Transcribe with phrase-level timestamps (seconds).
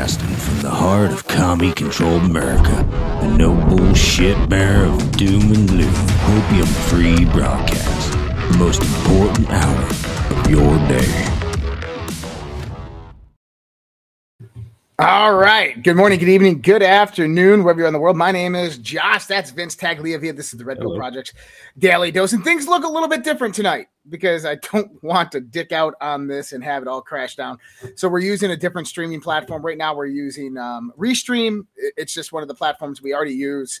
[0.00, 2.88] Broadcasting from the heart of commie controlled America,
[3.20, 8.12] the no bullshit bearer of doom and gloom, opium free broadcast,
[8.50, 11.26] the most important hour of your day.
[14.98, 15.82] All right.
[15.82, 18.16] Good morning, good evening, good afternoon, wherever you're in the world.
[18.16, 19.26] My name is Josh.
[19.26, 20.34] That's Vince Tagliavia.
[20.34, 20.98] This is the Red Pill Hello.
[20.98, 21.34] Project's
[21.78, 22.32] Daily Dose.
[22.32, 25.94] And things look a little bit different tonight because I don't want to dick out
[26.00, 27.58] on this and have it all crash down.
[27.94, 29.64] So we're using a different streaming platform.
[29.64, 31.66] Right now, we're using um, Restream.
[31.76, 33.80] It's just one of the platforms we already use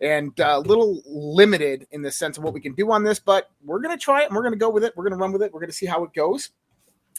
[0.00, 3.18] and uh, a little limited in the sense of what we can do on this,
[3.18, 4.94] but we're to try it and we're to go with it.
[4.96, 5.52] We're to run with it.
[5.52, 6.50] We're to see how it goes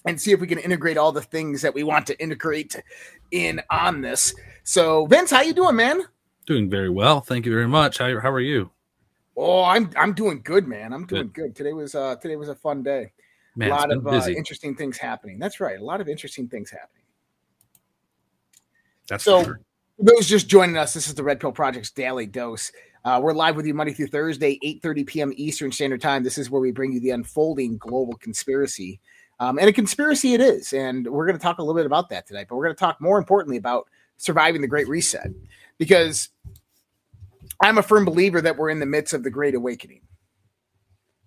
[0.05, 2.81] and see if we can integrate all the things that we want to integrate
[3.31, 4.33] in on this.
[4.63, 6.01] So, Vince, how you doing, man?
[6.47, 7.21] Doing very well.
[7.21, 7.99] Thank you very much.
[7.99, 8.71] How, how are you?
[9.37, 10.93] Oh, I'm I'm doing good, man.
[10.93, 11.55] I'm doing good.
[11.55, 13.11] Today was uh today was a fun day.
[13.55, 15.37] Man, a lot of uh, interesting things happening.
[15.39, 15.79] That's right.
[15.79, 17.03] A lot of interesting things happening.
[19.07, 19.59] That's so- for sure.
[20.03, 22.71] Those just joining us, this is the Red Pill Project's Daily Dose.
[23.05, 25.33] Uh, we're live with you Monday through Thursday, 8:30 p.m.
[25.35, 26.23] Eastern Standard Time.
[26.23, 28.99] This is where we bring you the unfolding global conspiracy.
[29.39, 30.73] Um, and a conspiracy it is.
[30.73, 32.79] And we're going to talk a little bit about that tonight, but we're going to
[32.79, 33.87] talk more importantly about
[34.17, 35.29] surviving the Great Reset
[35.77, 36.29] because
[37.61, 40.01] I'm a firm believer that we're in the midst of the Great Awakening.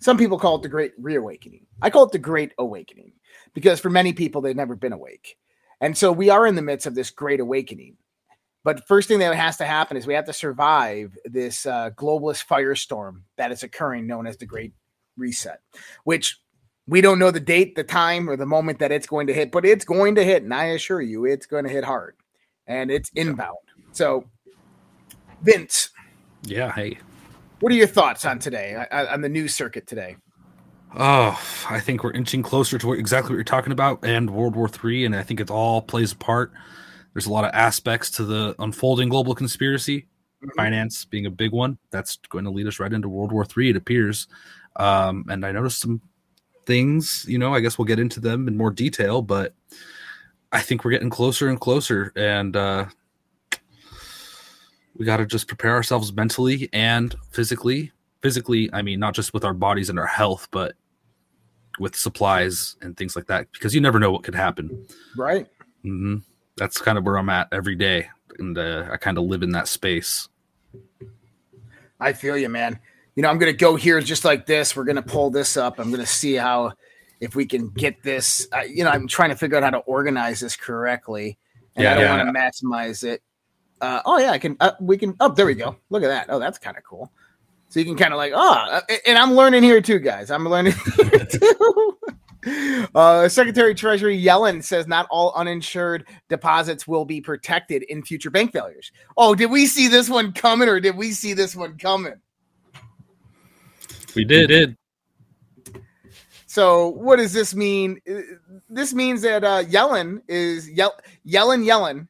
[0.00, 1.66] Some people call it the Great Reawakening.
[1.80, 3.12] I call it the Great Awakening
[3.54, 5.36] because for many people, they've never been awake.
[5.80, 7.96] And so we are in the midst of this Great Awakening.
[8.64, 12.46] But first thing that has to happen is we have to survive this uh, globalist
[12.46, 14.72] firestorm that is occurring, known as the Great
[15.16, 15.60] Reset,
[16.04, 16.38] which
[16.86, 19.52] we don't know the date, the time, or the moment that it's going to hit,
[19.52, 20.42] but it's going to hit.
[20.42, 22.16] And I assure you, it's going to hit hard
[22.66, 23.56] and it's inbound.
[23.92, 24.24] So,
[25.42, 25.90] Vince,
[26.44, 26.72] Yeah.
[26.72, 26.98] Hey.
[27.60, 30.16] what are your thoughts on today, uh, on the news circuit today?
[30.96, 34.54] Oh, I think we're inching closer to what, exactly what you're talking about and World
[34.54, 36.52] War Three, and I think it all plays a part.
[37.14, 40.06] There's a lot of aspects to the unfolding global conspiracy,
[40.44, 40.50] Mhm.
[40.56, 41.78] finance being a big one.
[41.90, 44.28] That's going to lead us right into World War Three, it appears.
[44.76, 46.00] Um, and I noticed some
[46.66, 47.24] things.
[47.28, 49.54] You know, I guess we'll get into them in more detail, but
[50.52, 52.86] I think we're getting closer and closer, and uh,
[54.96, 57.92] we got to just prepare ourselves mentally and physically.
[58.22, 60.74] Physically, I mean, not just with our bodies and our health, but
[61.78, 64.86] with supplies and things like that, because you never know what could happen.
[65.16, 65.46] Right.
[65.82, 66.18] hmm
[66.56, 69.50] That's kind of where I'm at every day, and uh, I kind of live in
[69.50, 70.28] that space.
[72.00, 72.78] I feel you, man.
[73.16, 74.74] You know, I'm going to go here just like this.
[74.74, 75.78] We're going to pull this up.
[75.78, 76.72] I'm going to see how,
[77.20, 78.46] if we can get this.
[78.52, 81.38] Uh, you know, I'm trying to figure out how to organize this correctly,
[81.76, 82.24] and I don't yeah.
[82.24, 83.22] want to maximize it.
[83.80, 84.56] Uh, oh yeah, I can.
[84.60, 85.14] Uh, we can.
[85.20, 85.76] Oh, there we go.
[85.90, 86.26] Look at that.
[86.28, 87.12] Oh, that's kind of cool.
[87.68, 90.30] So you can kind of like, oh, uh, and I'm learning here too, guys.
[90.30, 91.98] I'm learning here too.
[92.94, 98.52] Uh, Secretary Treasury Yellen says not all uninsured deposits will be protected in future bank
[98.52, 98.92] failures.
[99.16, 102.14] Oh, did we see this one coming, or did we see this one coming?
[104.14, 104.76] We did it.
[106.46, 108.00] So what does this mean?
[108.08, 108.20] Uh,
[108.68, 112.06] This means that uh, Yellen is Yell- Yellen Yellen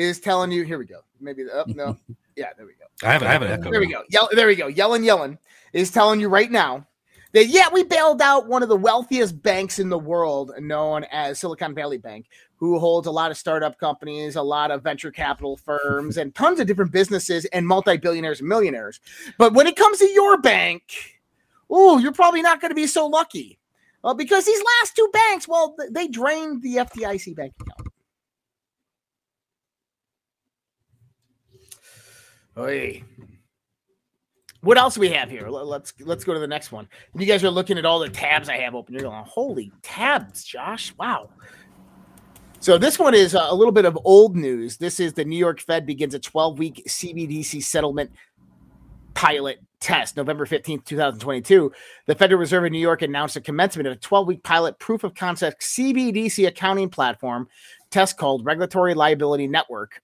[0.00, 0.64] is telling you.
[0.64, 1.00] Here we go.
[1.20, 1.96] Maybe the, oh, no.
[2.36, 2.86] Yeah, there we go.
[3.06, 3.70] I have, I have an echo.
[3.70, 4.02] There we go.
[4.08, 4.68] Yell, there we go.
[4.68, 5.36] Yellen Yellen
[5.74, 6.86] is telling you right now
[7.32, 11.38] that yeah, we bailed out one of the wealthiest banks in the world, known as
[11.38, 15.56] Silicon Valley Bank, who holds a lot of startup companies, a lot of venture capital
[15.56, 19.00] firms, and tons of different businesses and multi-billionaires and millionaires.
[19.38, 20.82] But when it comes to your bank,
[21.68, 23.58] oh, you're probably not going to be so lucky.
[24.02, 27.89] Well, because these last two banks, well, they drained the FDIC bank account.
[32.60, 33.02] Oy.
[34.60, 35.48] What else we have here?
[35.48, 36.86] Let- Let's let's go to the next one.
[37.14, 38.92] You guys are looking at all the tabs I have open.
[38.94, 40.94] You're going, holy tabs, Josh!
[40.98, 41.30] Wow.
[42.62, 44.76] So this one is a little bit of old news.
[44.76, 48.10] This is the New York Fed begins a 12-week CBDC settlement
[49.14, 50.18] pilot test.
[50.18, 51.72] November 15th, 2022.
[52.04, 55.14] The Federal Reserve in New York announced the commencement of a 12-week pilot proof of
[55.14, 57.48] concept CBDC accounting platform
[57.90, 60.02] test called Regulatory Liability Network.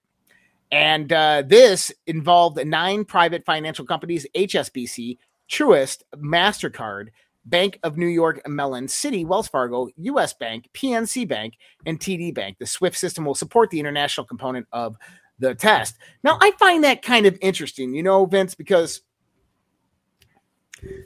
[0.71, 5.17] And uh, this involved nine private financial companies HSBC,
[5.49, 7.07] Truist, MasterCard,
[7.45, 11.53] Bank of New York, Mellon, Citi, Wells Fargo, US Bank, PNC Bank,
[11.85, 12.57] and TD Bank.
[12.59, 14.97] The SWIFT system will support the international component of
[15.39, 15.95] the test.
[16.23, 19.01] Now, I find that kind of interesting, you know, Vince, because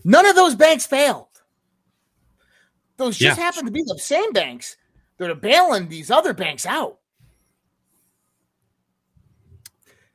[0.03, 1.27] none of those banks failed.
[2.97, 3.43] Those just Yeah.
[3.43, 4.77] happen to be the same banks
[5.17, 6.97] that are bailing these other banks out.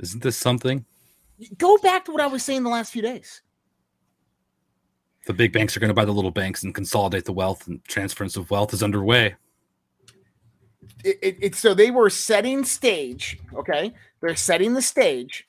[0.01, 0.85] Isn't this something?
[1.59, 3.43] Go back to what I was saying the last few days.
[5.27, 7.85] The big banks are going to buy the little banks and consolidate the wealth, and
[7.85, 9.35] transference of wealth is underway.
[11.05, 13.39] it, it, it so they were setting stage.
[13.55, 15.47] Okay, they're setting the stage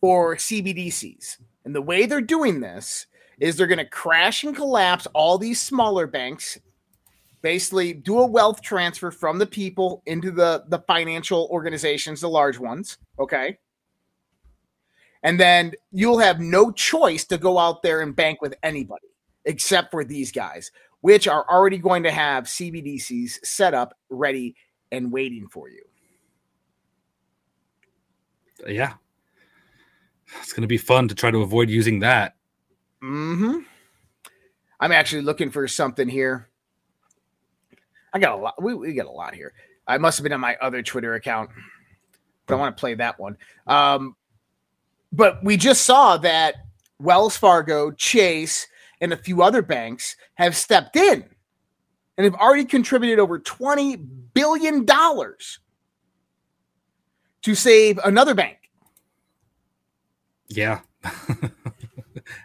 [0.00, 3.06] for CBDCs, and the way they're doing this
[3.38, 6.58] is they're going to crash and collapse all these smaller banks
[7.46, 12.58] basically do a wealth transfer from the people into the the financial organizations the large
[12.58, 13.56] ones okay?
[15.22, 19.06] And then you'll have no choice to go out there and bank with anybody
[19.44, 20.72] except for these guys
[21.02, 24.56] which are already going to have cbdc's set up ready
[24.90, 25.84] and waiting for you.
[28.66, 28.94] Yeah.
[30.40, 32.34] It's going to be fun to try to avoid using that.
[33.00, 33.60] Hmm
[34.78, 36.50] i'm actually looking for something here
[38.16, 38.62] I got a lot.
[38.62, 39.52] We, we got a lot here.
[39.86, 41.50] I must have been on my other Twitter account,
[42.46, 43.36] but I want to play that one.
[43.66, 44.16] Um,
[45.12, 46.54] but we just saw that
[46.98, 48.68] Wells Fargo, Chase,
[49.02, 51.26] and a few other banks have stepped in
[52.16, 55.36] and have already contributed over $20 billion to
[57.54, 58.56] save another bank.
[60.48, 60.80] Yeah.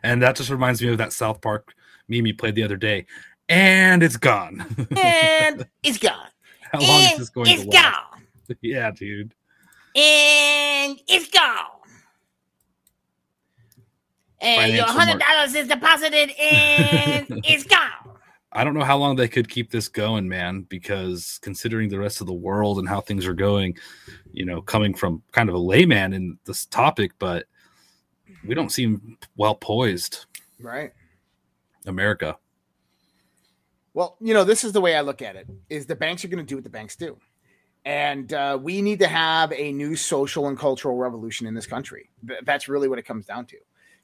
[0.04, 1.74] and that just reminds me of that South Park
[2.10, 3.06] meme you played the other day
[3.51, 4.65] and it's gone.
[4.98, 6.27] and it's gone.
[6.71, 7.83] How long and is this going it's to last?
[7.83, 8.21] Gone.
[8.31, 8.57] It's gone.
[8.62, 9.36] Yeah, dude.
[9.95, 11.68] And it's gone.
[14.39, 18.18] And Financial your hundred dollars is deposited and it's gone.
[18.53, 22.19] I don't know how long they could keep this going, man, because considering the rest
[22.19, 23.77] of the world and how things are going,
[24.31, 27.45] you know, coming from kind of a layman in this topic, but
[28.45, 30.25] we don't seem well poised.
[30.59, 30.92] Right.
[31.86, 32.38] America.
[33.94, 36.28] Well, you know, this is the way I look at it: is the banks are
[36.28, 37.18] going to do what the banks do,
[37.86, 42.10] and uh, we need to have a new social and cultural revolution in this country.
[42.44, 43.58] That's really what it comes down to.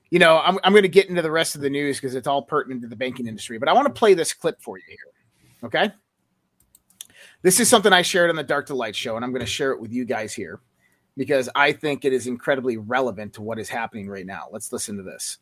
[0.09, 2.27] You know, I'm, I'm going to get into the rest of the news because it's
[2.27, 4.83] all pertinent to the banking industry, but I want to play this clip for you
[4.87, 4.97] here.
[5.63, 5.91] Okay.
[7.41, 9.45] This is something I shared on the Dark to Light show, and I'm going to
[9.45, 10.59] share it with you guys here
[11.17, 14.45] because I think it is incredibly relevant to what is happening right now.
[14.51, 15.37] Let's listen to this.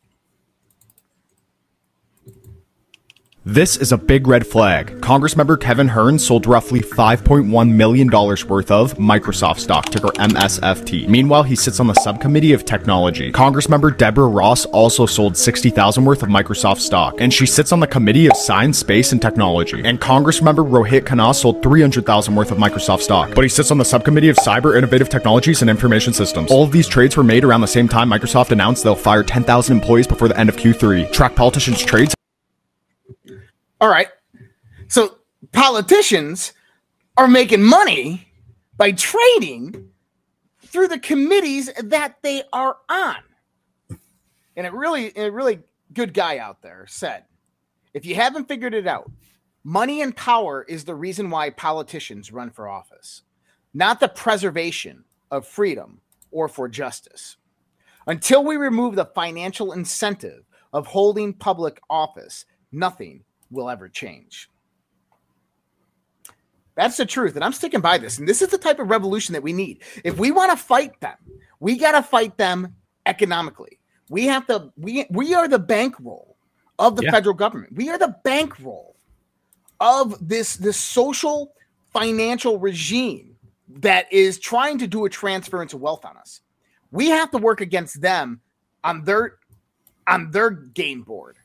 [3.48, 4.88] This is a big red flag.
[5.02, 11.06] Congressmember Kevin Hern sold roughly $5.1 million worth of Microsoft stock, ticker MSFT.
[11.06, 13.30] Meanwhile, he sits on the subcommittee of technology.
[13.30, 17.86] Congressmember Deborah Ross also sold 60,000 worth of Microsoft stock, and she sits on the
[17.86, 19.80] committee of science, space, and technology.
[19.84, 23.84] And Congressmember Rohit Khanna sold 300,000 worth of Microsoft stock, but he sits on the
[23.84, 26.50] subcommittee of cyber, innovative technologies, and information systems.
[26.50, 29.76] All of these trades were made around the same time Microsoft announced they'll fire 10,000
[29.76, 31.12] employees before the end of Q3.
[31.12, 32.15] Track politicians' trades
[33.80, 34.08] all right.
[34.88, 35.18] So
[35.52, 36.52] politicians
[37.16, 38.28] are making money
[38.76, 39.90] by trading
[40.62, 43.16] through the committees that they are on.
[44.56, 45.60] And it really, a really
[45.92, 47.24] good guy out there said,
[47.94, 49.10] if you haven't figured it out,
[49.64, 53.22] money and power is the reason why politicians run for office,
[53.72, 57.36] not the preservation of freedom or for justice.
[58.06, 64.50] Until we remove the financial incentive of holding public office, nothing will ever change.
[66.74, 67.36] That's the truth.
[67.36, 68.18] And I'm sticking by this.
[68.18, 69.82] And this is the type of revolution that we need.
[70.04, 71.16] If we want to fight them,
[71.58, 72.74] we got to fight them
[73.06, 73.78] economically.
[74.10, 76.36] We have to, we, we are the bankroll
[76.78, 77.10] of the yeah.
[77.10, 77.74] federal government.
[77.74, 78.94] We are the bankroll
[79.80, 81.54] of this, this social
[81.92, 83.36] financial regime
[83.68, 86.40] that is trying to do a transference of wealth on us.
[86.90, 88.40] We have to work against them
[88.84, 89.36] on their
[90.06, 91.36] on their game board.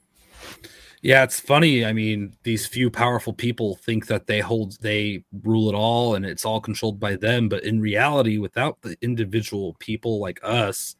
[1.03, 1.83] Yeah, it's funny.
[1.83, 6.25] I mean, these few powerful people think that they hold, they rule it all, and
[6.25, 7.49] it's all controlled by them.
[7.49, 10.95] But in reality, without the individual people like us,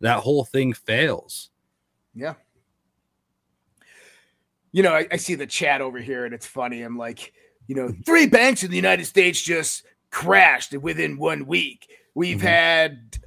[0.00, 1.50] that whole thing fails.
[2.14, 2.34] Yeah.
[4.72, 6.82] You know, I, I see the chat over here, and it's funny.
[6.82, 7.32] I'm like,
[7.68, 11.88] you know, three banks in the United States just crashed within one week.
[12.14, 12.46] We've mm-hmm.
[12.46, 13.18] had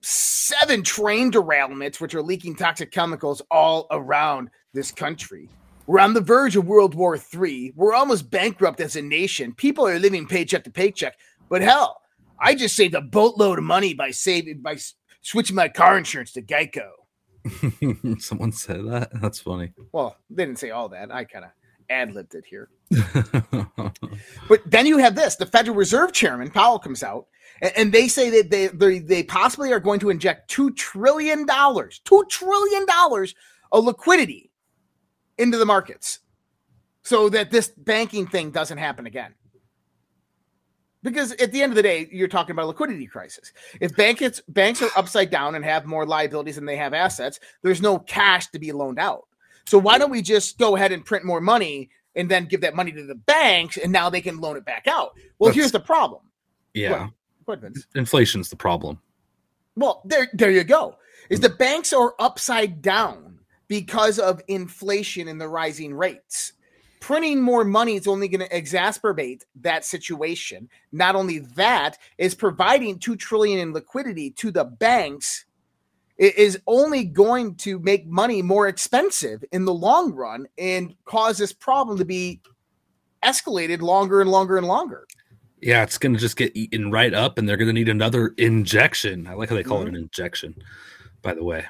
[0.00, 5.48] seven train derailments, which are leaking toxic chemicals all around this country.
[5.86, 7.72] We're on the verge of World War III.
[7.74, 9.52] We're almost bankrupt as a nation.
[9.52, 11.16] People are living paycheck to paycheck.
[11.48, 12.00] But hell,
[12.38, 14.78] I just saved a boatload of money by saving by
[15.22, 16.90] switching my car insurance to Geico.
[18.20, 19.10] Someone said that.
[19.20, 19.72] That's funny.
[19.92, 21.12] Well, they didn't say all that.
[21.12, 21.50] I kind of
[21.90, 22.68] ad libbed it here.
[24.48, 27.26] but then you have this: the Federal Reserve Chairman Powell comes out,
[27.60, 31.44] and, and they say that they, they they possibly are going to inject two trillion
[31.44, 33.34] dollars, two trillion dollars
[33.72, 34.51] of liquidity
[35.42, 36.20] into the markets
[37.02, 39.34] so that this banking thing doesn't happen again.
[41.02, 43.52] Because at the end of the day, you're talking about a liquidity crisis.
[43.80, 47.82] If banks banks are upside down and have more liabilities than they have assets, there's
[47.82, 49.26] no cash to be loaned out.
[49.66, 52.76] So why don't we just go ahead and print more money and then give that
[52.76, 55.12] money to the banks, and now they can loan it back out.
[55.38, 56.22] Well, That's- here's the problem.
[56.74, 57.08] Yeah.
[57.48, 57.86] Ahead, Vince.
[57.94, 59.00] Inflation's the problem.
[59.74, 60.96] Well, there, there you go.
[61.30, 63.38] Is the banks are upside down
[63.72, 66.52] because of inflation and the rising rates.
[67.00, 70.68] Printing more money is only going to exacerbate that situation.
[70.92, 75.46] Not only that, is providing two trillion in liquidity to the banks
[76.18, 81.54] is only going to make money more expensive in the long run and cause this
[81.54, 82.42] problem to be
[83.24, 85.06] escalated longer and longer and longer.
[85.62, 88.34] Yeah, it's going to just get eaten right up, and they're going to need another
[88.36, 89.26] injection.
[89.26, 90.02] I like how they call it an mm-hmm.
[90.02, 90.62] injection,
[91.22, 91.64] by the way.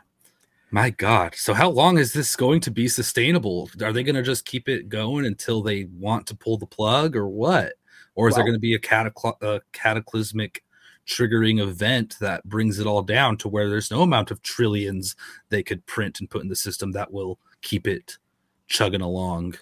[0.74, 1.34] My God.
[1.34, 3.68] So, how long is this going to be sustainable?
[3.82, 7.14] Are they going to just keep it going until they want to pull the plug,
[7.14, 7.74] or what?
[8.14, 10.64] Or is there going to be a, catacl- a cataclysmic
[11.06, 15.14] triggering event that brings it all down to where there's no amount of trillions
[15.50, 18.16] they could print and put in the system that will keep it
[18.66, 19.56] chugging along?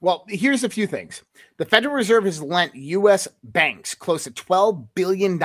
[0.00, 1.22] Well, here's a few things.
[1.58, 3.28] The Federal Reserve has lent U.S.
[3.44, 5.38] banks close to $12 billion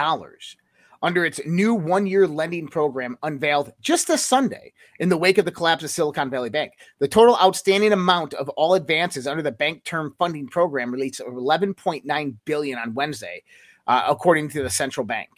[1.01, 5.45] under its new one year lending program unveiled just this Sunday in the wake of
[5.45, 6.73] the collapse of Silicon Valley Bank.
[6.99, 12.35] The total outstanding amount of all advances under the bank term funding program released 11.9
[12.45, 13.43] billion on Wednesday,
[13.87, 15.29] uh, according to the central bank.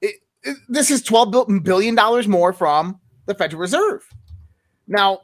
[0.00, 4.02] It- it- this is 12 billion dollars more from the Federal Reserve.
[4.88, 5.20] Now,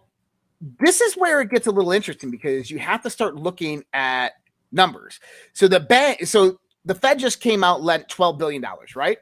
[0.81, 4.35] this is where it gets a little interesting because you have to start looking at
[4.71, 5.19] numbers.
[5.53, 9.19] So the bank, so the Fed just came out lent twelve billion dollars, right?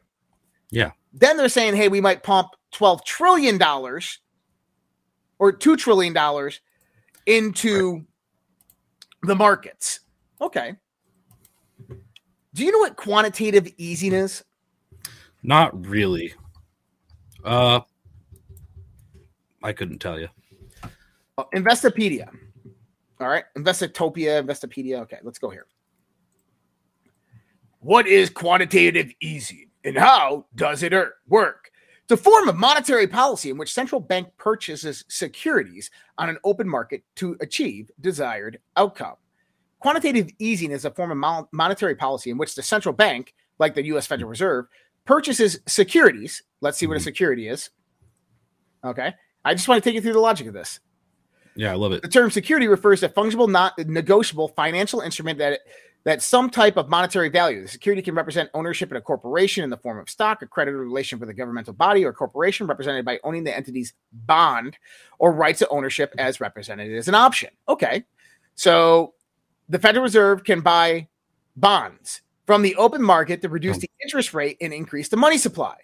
[0.70, 0.92] Yeah.
[1.12, 4.18] Then they're saying, hey, we might pump twelve trillion dollars
[5.38, 6.60] or two trillion dollars
[7.26, 8.04] into
[9.22, 10.00] the markets.
[10.40, 10.74] Okay.
[12.54, 14.44] Do you know what quantitative easing is?
[15.42, 16.34] Not really.
[17.44, 17.80] Uh,
[19.62, 20.28] I couldn't tell you.
[21.38, 22.28] Uh, Investopedia.
[23.20, 23.44] All right.
[23.56, 25.00] Investotopia, Investopedia.
[25.00, 25.66] Okay, let's go here.
[27.80, 31.70] What is quantitative easing and how does it er- work?
[32.02, 36.68] It's a form of monetary policy in which central bank purchases securities on an open
[36.68, 39.14] market to achieve desired outcome.
[39.78, 43.74] Quantitative easing is a form of mon- monetary policy in which the central bank, like
[43.74, 44.66] the US Federal Reserve,
[45.04, 46.42] purchases securities.
[46.60, 47.70] Let's see what a security is.
[48.84, 49.14] Okay.
[49.44, 50.80] I just want to take you through the logic of this.
[51.56, 52.02] Yeah, I love it.
[52.02, 55.60] The term security refers to fungible, not negotiable financial instrument that
[56.06, 57.60] that some type of monetary value.
[57.62, 60.78] The security can represent ownership in a corporation in the form of stock, a creditor
[60.78, 64.78] relation with a governmental body or corporation represented by owning the entity's bond,
[65.18, 67.50] or rights of ownership as represented as an option.
[67.68, 68.04] Okay,
[68.54, 69.14] so
[69.68, 71.08] the Federal Reserve can buy
[71.56, 73.80] bonds from the open market to reduce hmm.
[73.80, 75.76] the interest rate and increase the money supply.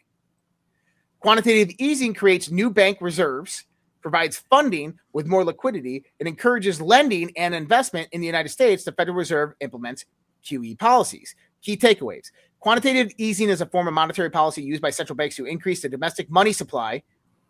[1.18, 3.64] Quantitative easing creates new bank reserves
[4.02, 8.92] provides funding with more liquidity, and encourages lending and investment in the United States, the
[8.92, 10.04] Federal Reserve implements
[10.44, 11.34] QE policies.
[11.62, 12.30] Key takeaways
[12.62, 15.88] quantitative easing is a form of monetary policy used by central banks to increase the
[15.88, 17.02] domestic money supply,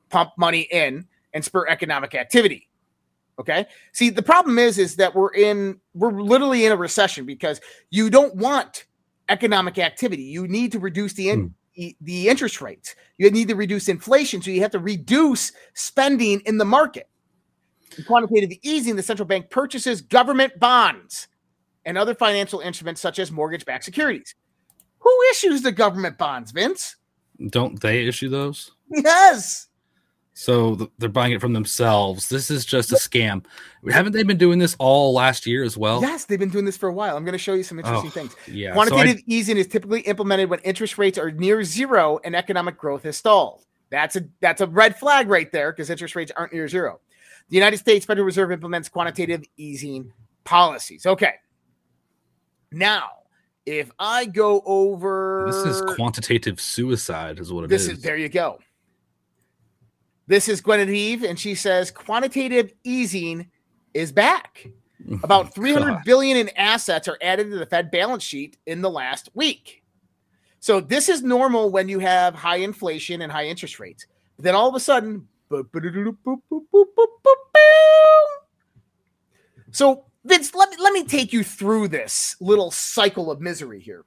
[0.09, 2.69] pump money in, and spur economic activity.
[3.39, 3.67] Okay.
[3.93, 8.09] See, the problem is, is that we're in, we're literally in a recession because you
[8.09, 8.87] don't want
[9.29, 10.23] economic activity.
[10.23, 11.31] You need to reduce the hmm.
[11.31, 12.95] in, e- the interest rates.
[13.19, 17.09] You need to reduce inflation, so you have to reduce spending in the market.
[17.97, 21.29] In quantitative easing, the central bank purchases government bonds
[21.85, 24.35] and other financial instruments such as mortgage-backed securities.
[24.99, 26.97] Who issues the government bonds, Vince?
[27.49, 28.71] Don't they issue those?
[28.91, 29.69] Yes.
[30.35, 32.29] So th- they're buying it from themselves.
[32.29, 33.45] This is just a scam.
[33.91, 36.01] Haven't they been doing this all last year as well?
[36.01, 37.17] Yes, they've been doing this for a while.
[37.17, 38.35] I'm going to show you some interesting Oh, things.
[38.49, 38.73] Yeah.
[38.75, 42.79] so I- Quantitative easing is typically implemented when interest rates are near zero and economic
[42.79, 43.65] growth has stalled.
[43.91, 47.01] That's a that's a red flag right there because interest rates aren't near zero.
[47.51, 50.13] The United States Federal Reserve implements quantitative easing
[50.45, 51.05] policies.
[51.05, 51.35] Okay.
[52.71, 53.11] Now,
[53.67, 57.99] if I go over this is quantitative suicide, is what it this is.
[57.99, 58.59] is there you go.
[60.33, 63.51] This is Genevieve, and she says quantitative easing
[63.93, 64.67] is back.
[65.23, 69.29] About 300 billion in assets are added to the Fed balance sheet in the last
[69.35, 69.83] week.
[70.59, 74.07] So this is normal when you have high inflation and high interest rates.
[74.37, 75.29] But then all of a sudden,
[79.71, 84.07] so Vince, let me, let me take you through this little cycle of misery here.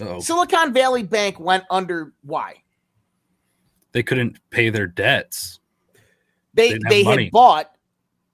[0.00, 0.18] Uh-oh.
[0.18, 2.14] Silicon Valley Bank went under.
[2.22, 2.63] Why?
[3.94, 5.60] They couldn't pay their debts.
[6.52, 7.70] They Didn't they had bought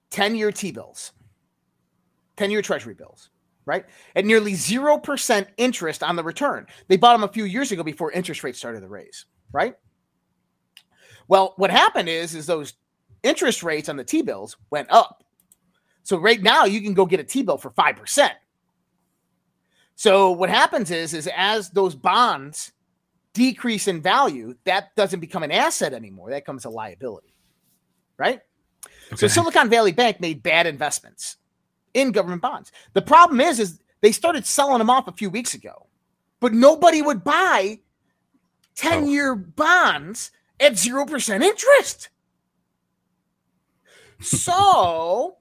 [0.09, 1.13] 10 year T bills,
[2.35, 3.29] 10 year treasury bills,
[3.65, 3.85] right?
[4.15, 6.67] At nearly 0% interest on the return.
[6.87, 9.75] They bought them a few years ago before interest rates started to raise, right?
[11.27, 12.73] Well, what happened is is those
[13.23, 15.23] interest rates on the T bills went up.
[16.03, 18.31] So right now you can go get a T-bill for 5%.
[19.95, 22.71] So what happens is is as those bonds
[23.33, 26.29] decrease in value, that doesn't become an asset anymore.
[26.31, 27.33] That comes a liability.
[28.17, 28.41] Right?
[29.15, 31.37] So Silicon Valley Bank made bad investments
[31.93, 32.71] in government bonds.
[32.93, 35.87] The problem is is they started selling them off a few weeks ago.
[36.39, 37.79] But nobody would buy
[38.75, 42.09] 10-year bonds at 0% interest.
[44.19, 45.37] So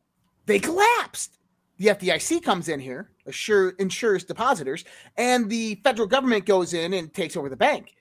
[0.46, 1.38] they collapsed.
[1.78, 4.84] The FDIC comes in here, assure, insures depositors,
[5.16, 7.94] and the federal government goes in and takes over the bank.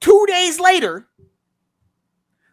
[0.00, 1.06] Two days later,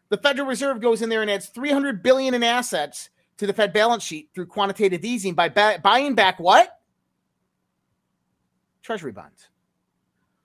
[0.09, 3.73] the Federal Reserve goes in there and adds 300 billion in assets to the Fed
[3.73, 6.79] balance sheet through quantitative easing by ba- buying back what?
[8.81, 9.49] Treasury bonds.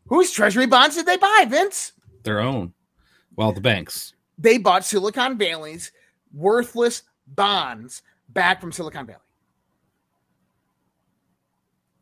[0.07, 1.93] Whose treasury bonds did they buy, Vince?
[2.23, 2.73] Their own.
[3.37, 4.14] Well, the banks.
[4.38, 5.93] They bought Silicon Valley's
[6.33, 9.19] worthless bonds back from Silicon Valley.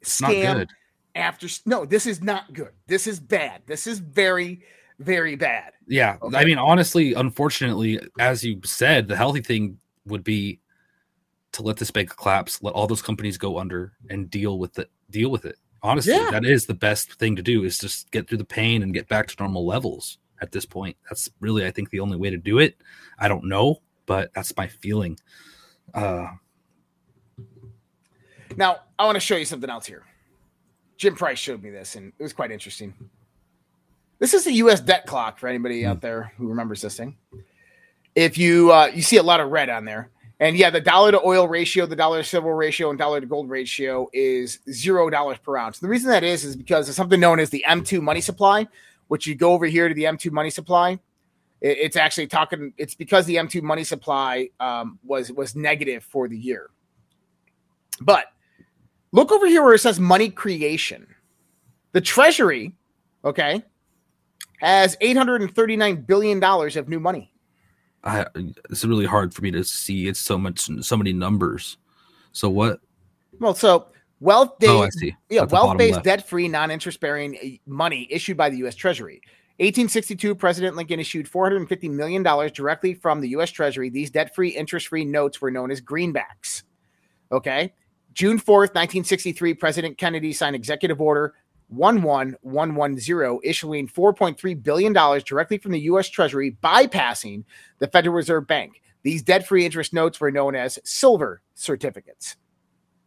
[0.02, 0.70] It's not Scam good.
[1.14, 2.72] after no, this is not good.
[2.86, 3.62] This is bad.
[3.66, 4.62] This is very,
[4.98, 5.72] very bad.
[5.86, 6.16] Yeah.
[6.20, 6.36] Okay.
[6.36, 10.60] I mean, honestly, unfortunately, as you said, the healthy thing would be
[11.52, 14.90] to let this bank collapse, let all those companies go under and deal with it.
[15.10, 15.56] Deal with it.
[15.82, 16.30] Honestly, Yeah.
[16.30, 19.08] that is the best thing to do is just get through the pain and get
[19.08, 20.96] back to normal levels at this point.
[21.08, 22.76] That's really, I think, the only way to do it.
[23.18, 25.18] I don't know, but that's my feeling.
[25.94, 26.28] Uh
[28.56, 30.04] Now, I want to show you something else here.
[30.96, 32.94] Jim Price showed me this, and it was quite interesting.
[34.20, 34.78] This is the U.S.
[34.78, 37.16] debt clock for anybody out there who remembers this thing.
[38.14, 41.10] If you uh, you see a lot of red on there, and yeah, the dollar
[41.10, 45.10] to oil ratio, the dollar to silver ratio, and dollar to gold ratio is zero
[45.10, 45.80] dollars per ounce.
[45.80, 48.68] The reason that is is because of something known as the M2 money supply,
[49.08, 50.92] which you go over here to the M2 money supply.
[51.60, 52.72] it- It's actually talking.
[52.76, 56.70] It's because the M2 money supply um, was was negative for the year.
[58.00, 58.26] But
[59.12, 61.06] look over here where it says money creation.
[61.92, 62.74] The Treasury,
[63.24, 63.62] okay,
[64.58, 67.32] has eight hundred and thirty nine billion dollars of new money.
[68.04, 68.26] I
[68.70, 70.08] it's really hard for me to see.
[70.08, 71.76] It's so much so many numbers.
[72.32, 72.80] So what?
[73.38, 73.88] Well, so
[74.20, 75.14] wealth based, Oh, I see.
[75.28, 78.48] yeah, At the bottom wealth based, debt free, non interest bearing eh, money issued by
[78.50, 78.74] the U.S.
[78.74, 79.20] Treasury.
[79.58, 83.50] 1862, President Lincoln issued $450 million directly from the U.S.
[83.50, 83.90] Treasury.
[83.90, 86.62] These debt free, interest free notes were known as greenbacks.
[87.30, 87.72] Okay.
[88.12, 91.34] June 4th, 1963, President Kennedy signed Executive Order
[91.70, 96.08] 11110, issuing $4.3 billion directly from the U.S.
[96.08, 97.44] Treasury, bypassing
[97.78, 98.82] the Federal Reserve Bank.
[99.02, 102.36] These debt free interest notes were known as silver certificates.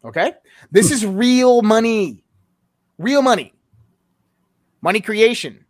[0.04, 0.34] Okay.
[0.72, 2.24] This is real money.
[2.98, 3.54] Real money.
[4.82, 5.66] Money creation.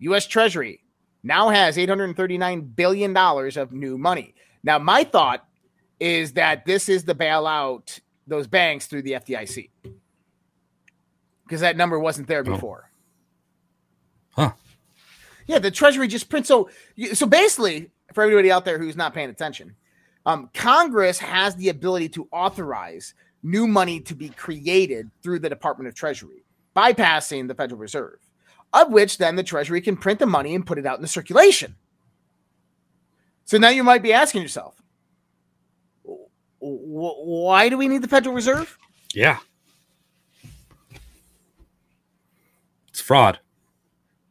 [0.00, 0.82] US Treasury
[1.22, 4.34] now has $839 billion of new money.
[4.62, 5.46] Now, my thought
[6.00, 9.70] is that this is the bailout those banks through the FDIC
[11.44, 12.44] because that number wasn't there Oh.
[12.44, 12.90] before.
[14.32, 14.52] Huh.
[15.46, 16.46] Yeah, the Treasury just prints.
[16.48, 16.68] So,
[17.14, 19.74] so basically, for everybody out there who's not paying attention,
[20.26, 25.88] um, Congress has the ability to authorize new money to be created through the Department
[25.88, 26.44] of Treasury,
[26.76, 28.18] bypassing the Federal Reserve,
[28.74, 31.08] of which then the Treasury can print the money and put it out in the
[31.08, 31.76] circulation.
[33.46, 34.77] So now you might be asking yourself, "Wh- wh-
[36.60, 38.76] why do we need the Federal Reserve?
[39.14, 39.38] Yeah.
[42.88, 43.38] It's fraud.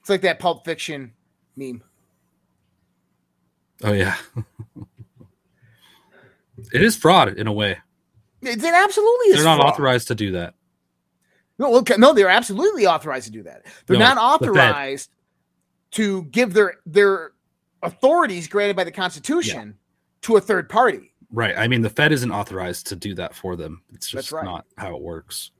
[0.01, 1.13] It's like that Pulp Fiction
[1.55, 1.83] meme.
[3.83, 4.15] Oh yeah.
[6.73, 7.77] it is fraud in a way.
[8.41, 9.35] It, it absolutely is.
[9.35, 9.73] They're not fraud.
[9.73, 10.53] authorized to do that.
[11.59, 13.65] No, okay, no, they're absolutely authorized to do that.
[13.87, 15.09] They're No, not the authorized
[15.91, 17.31] to give their their
[17.83, 19.77] authorities granted by the Constitution
[20.21, 21.13] to a third party.
[21.31, 21.57] Right.
[21.57, 23.81] I mean, the Fed isn't authorized to do that for them.
[23.93, 24.45] It's just right.
[24.45, 25.51] not how it works.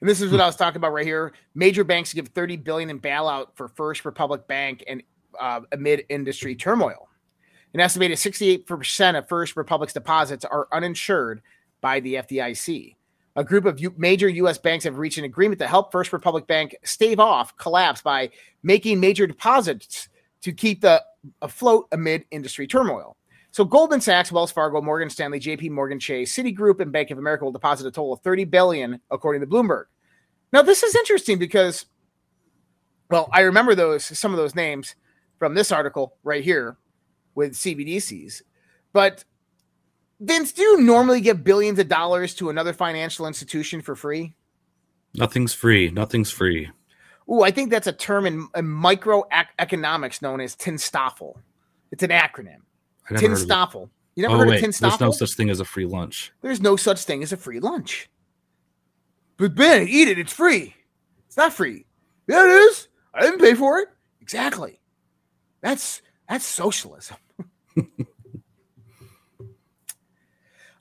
[0.00, 1.32] And this is what I was talking about right here.
[1.54, 5.02] Major banks give 30 billion in bailout for First Republic Bank and
[5.40, 7.08] uh, amid industry turmoil.
[7.74, 11.42] An estimated 68% of First Republic's deposits are uninsured
[11.80, 12.96] by the FDIC.
[13.36, 14.56] A group of U- major U.S.
[14.56, 18.30] banks have reached an agreement to help First Republic Bank stave off collapse by
[18.62, 20.08] making major deposits
[20.42, 21.02] to keep the
[21.42, 23.16] afloat amid industry turmoil.
[23.56, 27.42] So Goldman Sachs, Wells Fargo, Morgan Stanley, JP Morgan Chase, Citigroup, and Bank of America
[27.42, 29.84] will deposit a total of 30 billion, according to Bloomberg.
[30.52, 31.86] Now, this is interesting because,
[33.08, 34.94] well, I remember those some of those names
[35.38, 36.76] from this article right here
[37.34, 38.42] with CBDCs.
[38.92, 39.24] But
[40.20, 44.34] Vince, do you normally give billions of dollars to another financial institution for free?
[45.14, 45.90] Nothing's free.
[45.90, 46.68] Nothing's free.
[47.32, 51.36] Ooh, I think that's a term in, in microeconomics known as TINSTOFL.
[51.90, 52.65] It's an acronym.
[53.08, 53.48] I never heard of it.
[53.48, 53.90] TINSTOFL.
[54.16, 56.32] You never oh heard wait, of there's no such thing as a free lunch.
[56.40, 58.08] There's no such thing as a free lunch.
[59.36, 60.18] But Ben, eat it.
[60.18, 60.74] It's free.
[61.26, 61.84] It's not free.
[62.26, 62.88] Yeah, it is.
[63.12, 63.88] I didn't pay for it.
[64.22, 64.80] Exactly.
[65.60, 67.18] That's that's socialism.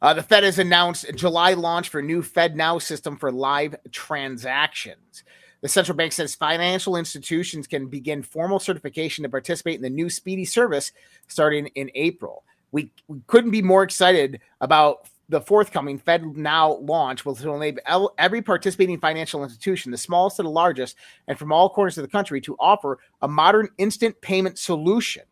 [0.01, 3.75] uh, the Fed has announced a July launch for new Fed Now system for live
[3.91, 5.25] transactions.
[5.61, 10.09] The central bank says financial institutions can begin formal certification to participate in the new
[10.09, 10.91] speedy service
[11.27, 12.43] starting in April.
[12.71, 18.13] We, we couldn't be more excited about the forthcoming Fed Now launch, which will enable
[18.17, 22.11] every participating financial institution, the smallest to the largest, and from all corners of the
[22.11, 25.23] country, to offer a modern instant payment solution.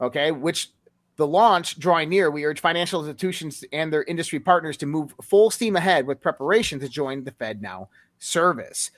[0.00, 0.70] Okay, which
[1.16, 5.50] the launch drawing near, we urge financial institutions and their industry partners to move full
[5.50, 7.88] steam ahead with preparation to join the Fed Now
[8.24, 8.90] service.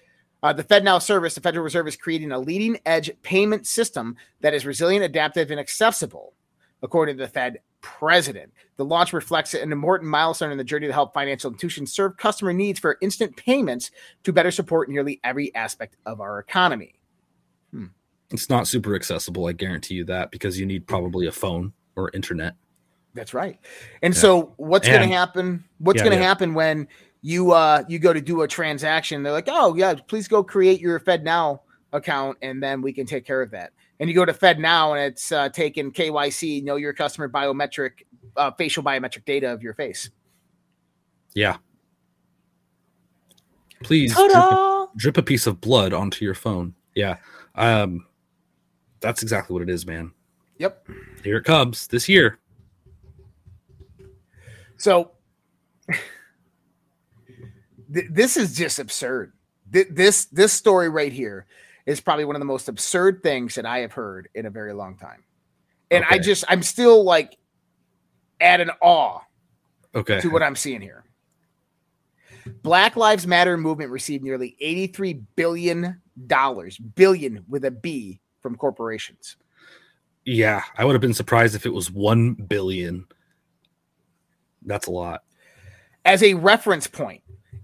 [0.42, 4.16] Uh, the Fed Now service, the Federal Reserve is creating a leading edge payment system
[4.40, 6.34] that is resilient, adaptive, and accessible,
[6.82, 8.52] according to the Fed president.
[8.76, 12.52] The launch reflects an important milestone in the journey to help financial institutions serve customer
[12.52, 13.90] needs for instant payments
[14.24, 16.94] to better support nearly every aspect of our economy.
[18.30, 22.10] It's not super accessible, I guarantee you that, because you need probably a phone or
[22.12, 22.54] internet.
[23.14, 23.58] That's right.
[24.02, 25.64] And so what's going to happen?
[25.78, 26.28] What's Yeah, going to yeah.
[26.28, 26.88] happen when
[27.26, 29.24] you uh you go to do a transaction?
[29.24, 31.62] They're like, "Oh, yeah, please go create your Fed Now
[31.92, 34.92] account and then we can take care of that." And you go to Fed Now
[34.92, 38.04] and it's uh, taking KYC, know your customer biometric
[38.36, 40.08] uh, facial biometric data of your face.
[41.34, 41.56] Yeah.
[43.82, 46.76] Please drip a, drip a piece of blood onto your phone.
[46.94, 47.16] Yeah.
[47.56, 48.06] Um
[49.00, 50.12] that's exactly what it is, man.
[50.58, 50.88] Yep.
[51.24, 52.38] Here it comes this year.
[54.76, 55.15] So
[57.96, 59.32] th- this is just absurd.
[59.72, 61.46] Th- this this story right here
[61.86, 64.72] is probably one of the most absurd things that I have heard in a very
[64.72, 65.24] long time.
[65.90, 67.36] And I just I'm still like
[68.40, 69.20] at an awe
[69.94, 70.20] Okay.
[70.20, 71.04] to what I'm seeing here.
[72.62, 79.36] Black Lives Matter movement received nearly 83 billion dollars, billion with a B from corporations.
[80.24, 83.06] Yeah, I would have been surprised if it was 1 billion.
[84.62, 85.22] That's a lot.
[86.04, 87.22] As a reference point,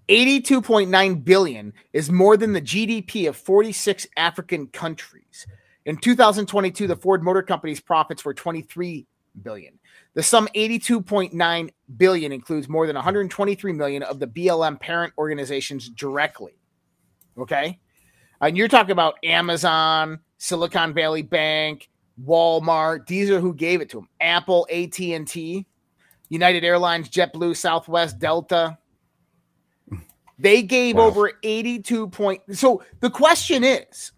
[0.09, 5.47] 82.9 billion is more than the GDP of 46 African countries.
[5.85, 9.07] In 2022, the Ford Motor Company's profits were 23
[9.43, 9.79] billion.
[10.15, 16.59] The sum 82.9 billion includes more than 123 million of the BLM parent organizations directly.
[17.39, 17.81] Okay?
[18.41, 21.89] And you're talking about Amazon, Silicon Valley Bank,
[22.23, 23.07] Walmart.
[23.07, 24.09] These are who gave it to them.
[24.21, 25.67] Apple, AT&T,
[26.29, 28.79] United Airlines, JetBlue, Southwest, Delta.
[30.39, 31.07] They gave Wow.
[31.07, 32.43] over 82 point.
[32.57, 34.13] So the question is,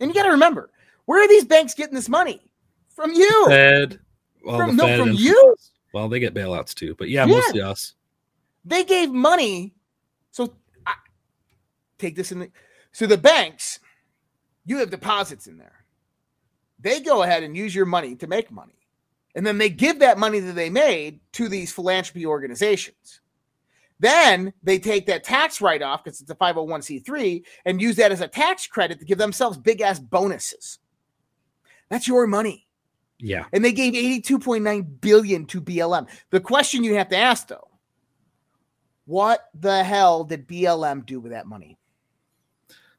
[0.00, 0.70] and you got to remember,
[1.06, 2.40] where are these banks getting this money?
[2.94, 3.46] From you.
[3.46, 4.00] Fed.
[4.44, 5.56] Well, From- no, Fed from you.
[5.94, 7.36] Well, they get bailouts too, but yeah, Yeah.
[7.36, 7.94] mostly us.
[8.64, 9.74] They gave money.
[10.30, 10.54] So
[10.86, 10.94] I,
[11.98, 12.50] take this in the.
[12.92, 13.78] So the banks,
[14.66, 15.84] you have deposits in there.
[16.78, 18.74] They go ahead and use your money to make money.
[19.34, 23.20] And then they give that money that they made to these philanthropy organizations.
[24.00, 28.20] Then they take that tax write off because it's a 501c3 and use that as
[28.20, 30.78] a tax credit to give themselves big ass bonuses.
[31.88, 32.66] That's your money.
[33.18, 33.46] Yeah.
[33.52, 36.06] And they gave 82.9 billion to BLM.
[36.30, 37.66] The question you have to ask though,
[39.06, 41.76] what the hell did BLM do with that money?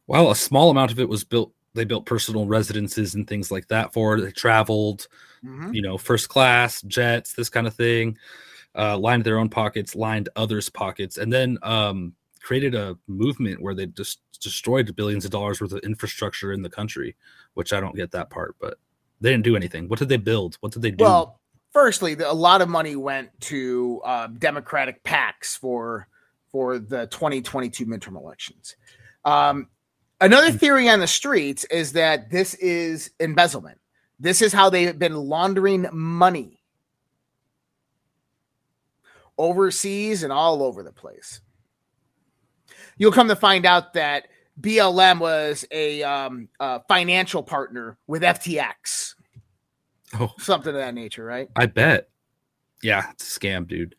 [0.08, 1.54] Well, a small amount of it was built.
[1.76, 4.18] They built personal residences and things like that for.
[4.18, 4.22] it.
[4.22, 5.08] They traveled,
[5.46, 5.74] Mhm.
[5.74, 8.18] you know, first class jets, this kind of thing.
[8.80, 13.76] Uh, lined their own pockets, lined others' pockets, and then um, created a movement where
[13.76, 17.16] they just destroyed billions of dollars worth of infrastructure in the country.
[17.56, 18.78] Which I don't get that part, but
[19.20, 19.90] they didn't do anything.
[19.90, 20.56] What did they build?
[20.62, 21.04] What did they do?
[21.04, 21.42] Well,
[21.74, 26.08] firstly, the, a lot of money went to uh, Democratic PACs for
[26.52, 28.78] for the 2022 midterm elections.
[29.26, 29.68] Um,
[30.22, 33.78] another theory on the streets is that this is embezzlement.
[34.20, 36.59] This is how they've been laundering money
[39.40, 41.42] overseas and all over the place.
[42.98, 44.28] You'll come to find out that
[44.62, 49.16] BLM was a um, uh, financial partner with FTX
[50.20, 51.50] oh, something of that nature, right?
[51.56, 52.10] I bet.
[52.82, 53.96] Yeah, it's a scam, dude.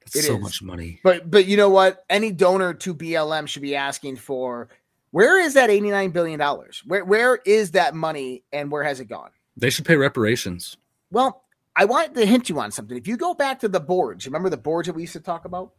[0.00, 0.42] That's It so is.
[0.42, 1.00] much money.
[1.02, 2.04] But but you know what?
[2.10, 4.68] Any donor to BLM should be asking for
[5.10, 6.82] where is that eighty nine billion dollars?
[6.86, 9.30] Where where is that money and where has it gone?
[9.56, 10.76] They should pay reparations.
[11.10, 12.96] Well, I wanted to hint you on something.
[12.96, 15.20] If you go back to the boards, you remember the boards that we used to
[15.20, 15.72] talk about?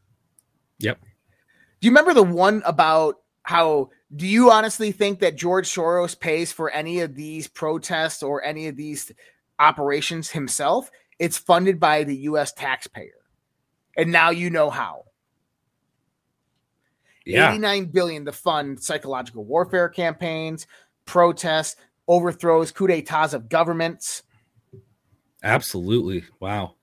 [0.80, 1.00] Yep.
[1.02, 6.52] Do you remember the one about how do you honestly think that George Soros pays
[6.52, 9.12] for any of these protests or any of these
[9.60, 10.90] operations himself?
[11.20, 13.12] It's funded by the US taxpayer.
[13.96, 15.04] And now you know how.
[17.26, 17.52] Yeah.
[17.52, 20.68] 89 billion to fund psychological warfare campaigns,
[21.06, 21.76] protests,
[22.08, 24.24] overthrows, coup d'etats of governments.
[25.44, 26.24] Absolutely.
[26.40, 26.76] Wow.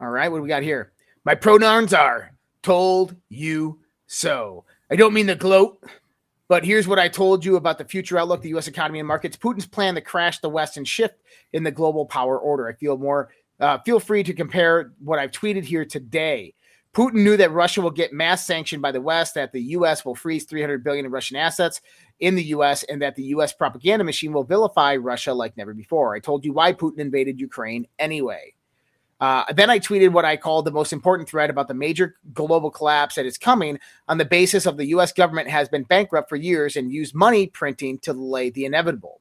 [0.00, 0.92] All right, what do we got here?
[1.24, 4.64] My pronouns are told you so.
[4.90, 5.82] I don't mean to gloat,
[6.48, 8.68] but here's what I told you about the future outlook, the U.S.
[8.68, 9.36] economy and markets.
[9.36, 11.16] Putin's plan to crash the West and shift
[11.52, 12.68] in the global power order.
[12.68, 13.30] I feel more.
[13.60, 16.54] Uh, feel free to compare what I've tweeted here today.
[16.98, 20.04] Putin knew that Russia will get mass sanctioned by the West, that the U.S.
[20.04, 21.80] will freeze 300 billion in Russian assets
[22.18, 23.52] in the U.S., and that the U.S.
[23.52, 26.16] propaganda machine will vilify Russia like never before.
[26.16, 28.52] I told you why Putin invaded Ukraine anyway.
[29.20, 32.68] Uh, then I tweeted what I called the most important threat about the major global
[32.68, 35.12] collapse that is coming on the basis of the U.S.
[35.12, 39.20] government has been bankrupt for years and used money printing to delay the inevitable.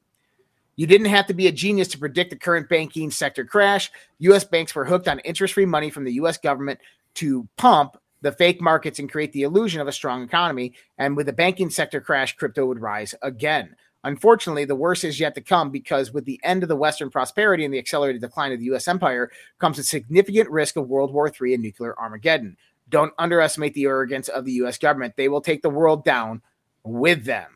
[0.77, 3.91] You didn't have to be a genius to predict the current banking sector crash.
[4.19, 4.43] U.S.
[4.43, 6.37] banks were hooked on interest free money from the U.S.
[6.37, 6.79] government
[7.17, 10.73] to pump the fake markets and create the illusion of a strong economy.
[10.97, 13.75] And with the banking sector crash, crypto would rise again.
[14.03, 17.65] Unfortunately, the worst is yet to come because with the end of the Western prosperity
[17.65, 18.87] and the accelerated decline of the U.S.
[18.87, 22.55] empire comes a significant risk of World War III and nuclear Armageddon.
[22.89, 24.77] Don't underestimate the arrogance of the U.S.
[24.77, 25.15] government.
[25.17, 26.41] They will take the world down
[26.83, 27.49] with them.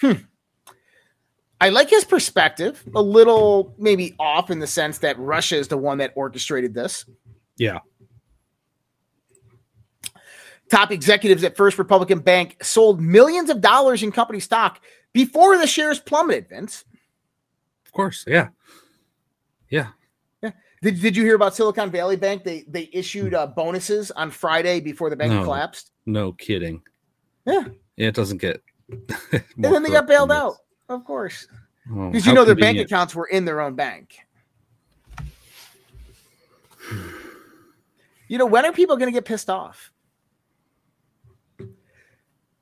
[0.00, 0.12] Hmm.
[1.60, 5.78] I like his perspective, a little maybe off in the sense that Russia is the
[5.78, 7.04] one that orchestrated this.
[7.62, 7.78] Yeah.
[10.68, 14.80] Top executives at First Republican Bank sold millions of dollars in company stock
[15.12, 16.84] before the shares plummeted, Vince.
[17.86, 18.24] Of course.
[18.26, 18.48] Yeah.
[19.68, 19.88] Yeah.
[20.42, 20.50] Yeah.
[20.82, 22.42] Did, did you hear about Silicon Valley Bank?
[22.42, 25.44] They they issued uh, bonuses on Friday before the bank No.
[25.44, 25.92] collapsed.
[26.06, 26.82] No kidding.
[27.46, 27.64] Yeah.
[27.96, 28.60] Yeah, it doesn't get.
[29.32, 30.56] And then they got bailed out,
[30.88, 31.46] of course.
[31.94, 34.16] Oh, Because you know their bank accounts were in their own bank.
[38.28, 39.90] You know, when are people going to get pissed off?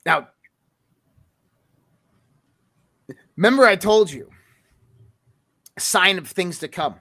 [0.04, 0.28] Now,
[3.36, 4.30] remember I told you
[5.78, 6.96] sign of things to come.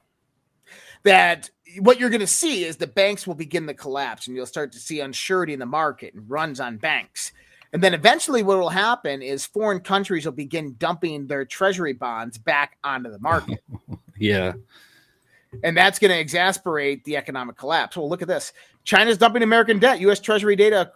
[1.04, 4.46] That what you're going to see is the banks will begin to collapse and you'll
[4.46, 7.32] start to see unsurety in the market and runs on banks.
[7.72, 12.38] And then eventually, what will happen is foreign countries will begin dumping their treasury bonds
[12.38, 13.64] back onto the market.
[14.22, 14.52] Yeah.
[15.64, 17.98] And that's going to exasperate the economic collapse.
[17.98, 20.00] Well, look at this China's dumping American debt.
[20.02, 20.20] U.S.
[20.20, 20.92] Treasury data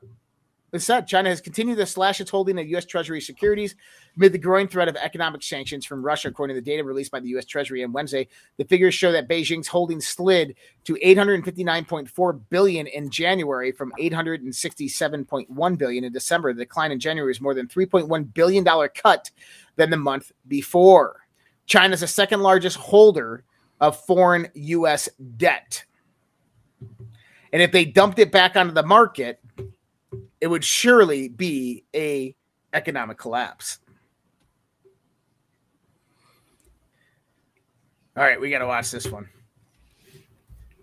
[0.74, 2.86] is said China has continued to slash its holding of U.S.
[2.86, 3.76] Treasury securities
[4.18, 7.20] amid the growing threat of economic sanctions from Russia, according to the data released by
[7.20, 7.46] the U.S.
[7.46, 8.28] Treasury on Wednesday.
[8.58, 16.04] The figures show that Beijing's holdings slid to 859.4 billion in January from 867.1 billion
[16.04, 16.54] in December.
[16.54, 19.30] The decline in January is more than 3.1 billion dollar cut
[19.76, 21.18] than the month before.
[21.66, 23.44] China's the second largest holder
[23.80, 25.10] of foreign U.S.
[25.38, 25.84] debt.
[27.52, 29.40] And if they dumped it back onto the market,
[30.42, 32.36] it would surely be a
[32.74, 33.80] economic collapse.
[38.16, 39.28] All right, we got to watch this one.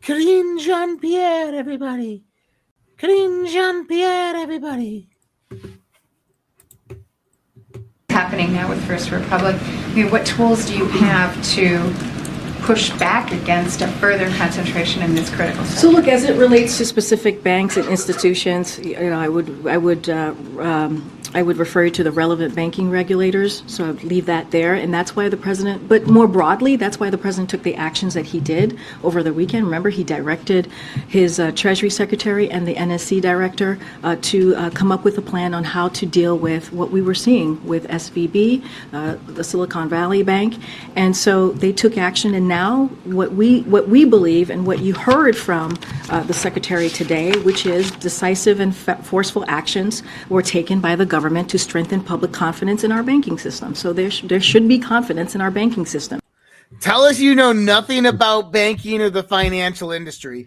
[0.00, 2.24] Karine Jean Pierre, everybody.
[2.96, 5.10] Karine Jean Pierre, everybody.
[8.30, 9.56] happening now with First Republic.
[9.60, 11.92] I mean, what tools do you have to
[12.62, 15.80] push back against a further concentration in this critical sector?
[15.80, 19.76] So look, as it relates to specific banks and institutions, you know, I would, I
[19.76, 23.62] would, uh, um, I would refer you to the relevant banking regulators.
[23.68, 25.88] So I'd leave that there, and that's why the president.
[25.88, 29.32] But more broadly, that's why the president took the actions that he did over the
[29.32, 29.64] weekend.
[29.64, 30.66] Remember, he directed
[31.08, 35.22] his uh, Treasury Secretary and the NEC director uh, to uh, come up with a
[35.22, 39.88] plan on how to deal with what we were seeing with SVB, uh, the Silicon
[39.88, 40.56] Valley Bank,
[40.96, 42.34] and so they took action.
[42.34, 46.88] And now, what we what we believe and what you heard from uh, the secretary
[46.88, 52.32] today, which is decisive and forceful actions were taken by the government to strengthen public
[52.32, 53.74] confidence in our banking system.
[53.74, 56.20] So there sh- there should be confidence in our banking system.
[56.80, 60.46] Tell us you know nothing about banking or the financial industry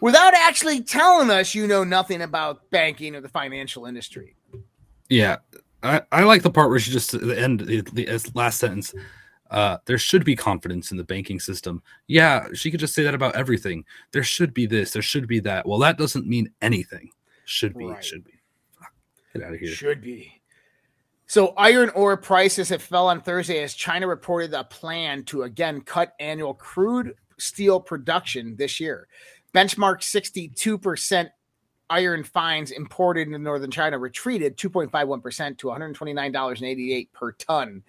[0.00, 4.36] without actually telling us you know nothing about banking or the financial industry.
[5.08, 5.36] Yeah.
[5.82, 8.94] I, I like the part where she just at the end the, the last sentence.
[9.50, 11.82] Uh, there should be confidence in the banking system.
[12.06, 13.84] Yeah, she could just say that about everything.
[14.10, 14.92] There should be this.
[14.92, 15.66] There should be that.
[15.66, 17.10] Well, that doesn't mean anything.
[17.44, 17.86] Should be.
[17.86, 18.02] Right.
[18.02, 18.33] Should be.
[19.34, 19.70] Get out of here.
[19.70, 20.40] Should be.
[21.26, 25.80] So iron ore prices have fell on Thursday as China reported a plan to again
[25.80, 29.08] cut annual crude steel production this year.
[29.54, 31.30] Benchmark 62%
[31.90, 37.82] iron fines imported into northern China retreated 2.51% to $129.88 per ton.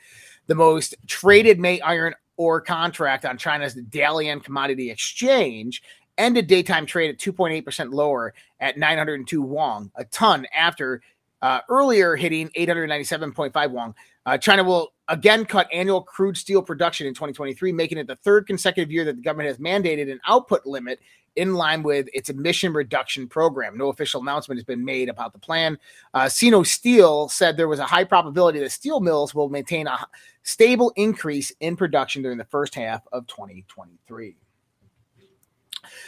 [0.48, 5.82] The most traded May iron ore contract on China's Dalian Commodity Exchange
[6.18, 11.02] ended daytime trade at 2.8% lower at 902 won a ton after
[11.42, 13.94] uh, earlier hitting 897.5 won.
[14.26, 18.48] Uh, China will again cut annual crude steel production in 2023, making it the third
[18.48, 21.00] consecutive year that the government has mandated an output limit
[21.36, 23.78] in line with its emission reduction program.
[23.78, 25.78] No official announcement has been made about the plan.
[26.14, 30.08] Uh, Sinosteel said there was a high probability that steel mills will maintain a
[30.44, 34.36] stable increase in production during the first half of 2023.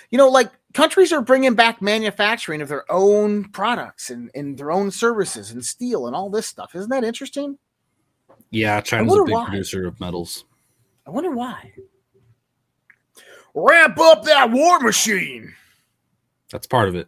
[0.10, 4.72] You know, like countries are bringing back manufacturing of their own products and, and their
[4.72, 6.76] own services and steel and all this stuff.
[6.76, 7.58] Isn't that interesting?
[8.52, 9.46] Yeah, China's a big why.
[9.46, 10.46] producer of metals.
[11.06, 11.74] I wonder why.
[13.54, 15.54] Ramp up that war machine.
[16.52, 17.08] That's part of it.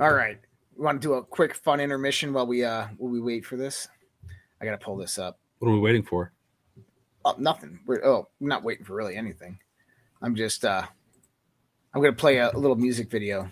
[0.00, 0.38] All right.
[0.76, 3.56] We want to do a quick fun intermission while we uh while we wait for
[3.56, 3.88] this.
[4.60, 5.38] I gotta pull this up.
[5.58, 6.32] What are we waiting for?
[7.24, 7.78] Oh, nothing.
[7.86, 9.58] We're oh, I'm not waiting for really anything.
[10.22, 10.86] I'm just uh
[11.94, 13.50] I'm gonna play a, a little music video.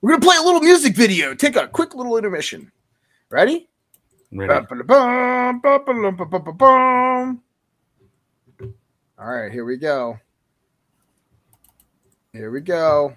[0.00, 1.34] We're gonna play a little music video.
[1.34, 2.72] Take a quick little intermission.
[3.30, 3.68] Ready?
[4.32, 4.66] Ready.
[9.18, 10.18] All right, here we go.
[12.32, 13.14] Here we go.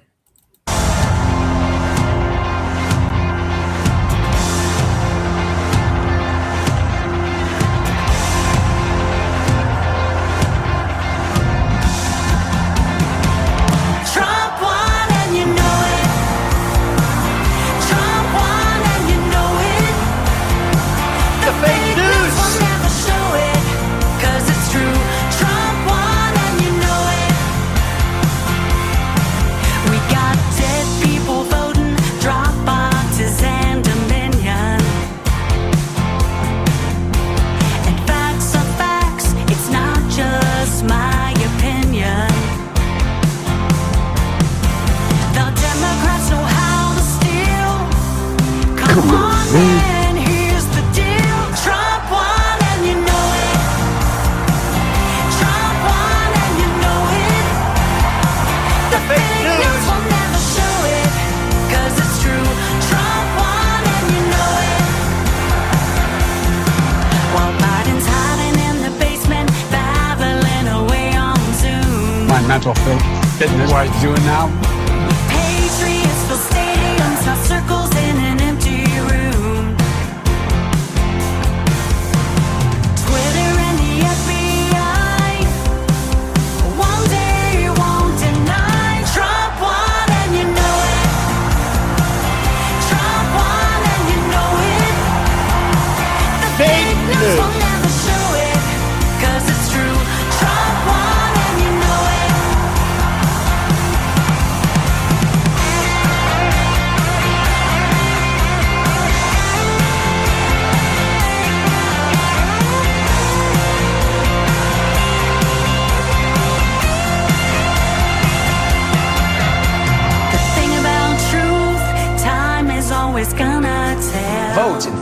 [72.48, 73.72] Mental fitness.
[73.72, 74.79] What he's doing now.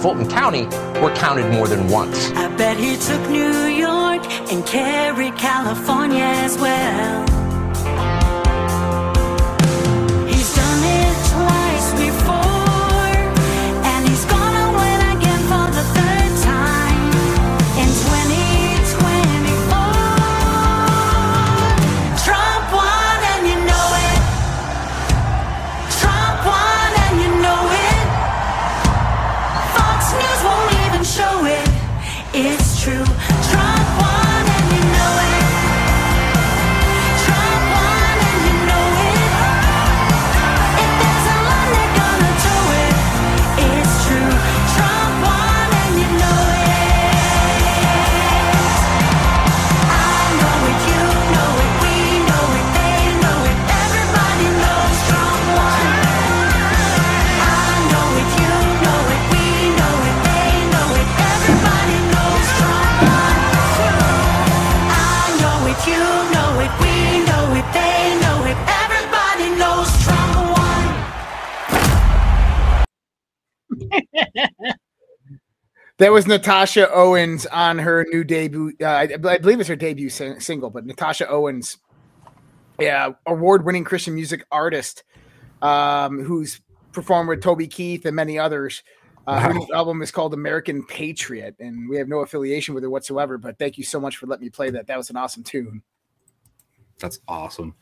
[0.01, 0.65] Fulton County
[1.01, 2.31] were counted more than once.
[2.31, 7.36] I bet he took New York and carried California as well.
[75.97, 78.73] That was Natasha Owens on her new debut.
[78.79, 81.77] Uh, I, I believe it's her debut sing- single, but Natasha Owens,
[82.79, 85.03] yeah, award-winning Christian music artist,
[85.63, 88.83] um, who's performed with Toby Keith and many others.
[89.25, 92.89] Uh, Her new album is called American Patriot, and we have no affiliation with her
[92.89, 93.37] whatsoever.
[93.37, 94.87] But thank you so much for letting me play that.
[94.87, 95.81] That was an awesome tune.
[96.99, 97.75] That's awesome.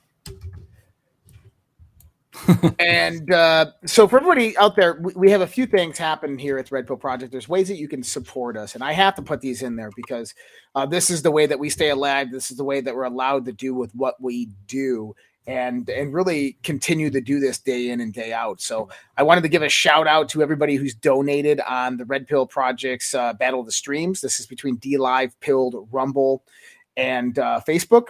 [2.79, 6.57] And uh, so for everybody out there, we, we have a few things happen here
[6.57, 7.31] at the Red Pill Project.
[7.31, 9.91] There's ways that you can support us, and I have to put these in there
[9.95, 10.33] because
[10.75, 12.31] uh, this is the way that we stay alive.
[12.31, 15.15] This is the way that we're allowed to do with what we do,
[15.47, 18.61] and and really continue to do this day in and day out.
[18.61, 22.27] So I wanted to give a shout out to everybody who's donated on the Red
[22.27, 24.21] Pill Project's uh, Battle of the Streams.
[24.21, 26.43] This is between DLive, Pilled, Rumble,
[26.97, 28.09] and uh, Facebook.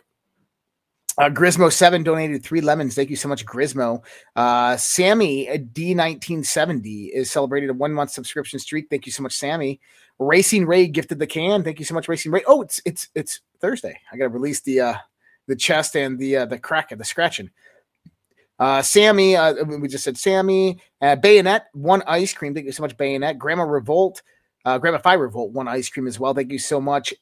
[1.17, 2.93] Uh, Grismo seven donated three lemons.
[2.93, 4.03] Thank you so much, Grismo.
[4.35, 8.87] Uh, Sammy D nineteen seventy is celebrated a one month subscription streak.
[8.89, 9.79] Thank you so much, Sammy.
[10.19, 11.63] Racing Ray gifted the can.
[11.63, 12.43] Thank you so much, Racing Ray.
[12.47, 13.99] Oh, it's it's it's Thursday.
[14.11, 14.95] I gotta release the uh
[15.47, 17.49] the chest and the uh, the crack the scratching.
[18.57, 20.79] Uh, Sammy, uh, we just said Sammy.
[21.01, 22.53] Uh, Bayonet, one ice cream.
[22.53, 23.37] Thank you so much, Bayonet.
[23.37, 24.21] Grandma Revolt,
[24.63, 26.33] uh, Grandma Fire Revolt, one ice cream as well.
[26.33, 27.13] Thank you so much,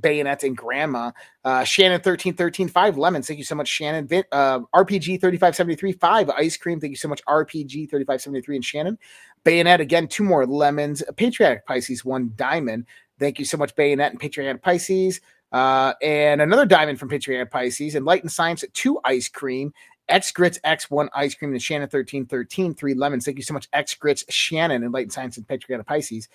[0.00, 1.12] Bayonet and Grandma.
[1.44, 3.26] Uh, Shannon thirteen thirteen five lemons.
[3.26, 4.06] Thank you so much, Shannon.
[4.06, 6.80] Vin, uh, RPG thirty five seventy three five ice cream.
[6.80, 8.98] Thank you so much, RPG thirty five seventy three and Shannon.
[9.44, 11.02] Bayonet again, two more lemons.
[11.16, 12.86] Patriotic Pisces, one diamond.
[13.18, 15.20] Thank you so much, Bayonet and Patriotic Pisces.
[15.50, 17.94] Uh, and another diamond from Patriotic Pisces.
[17.94, 19.72] Enlightened Science, two ice cream.
[20.08, 23.24] X Grits X one ice cream and Shannon thirteen thirteen three lemons.
[23.24, 26.28] Thank you so much, X Grits Shannon, Enlightened Science and Patriotic Pisces.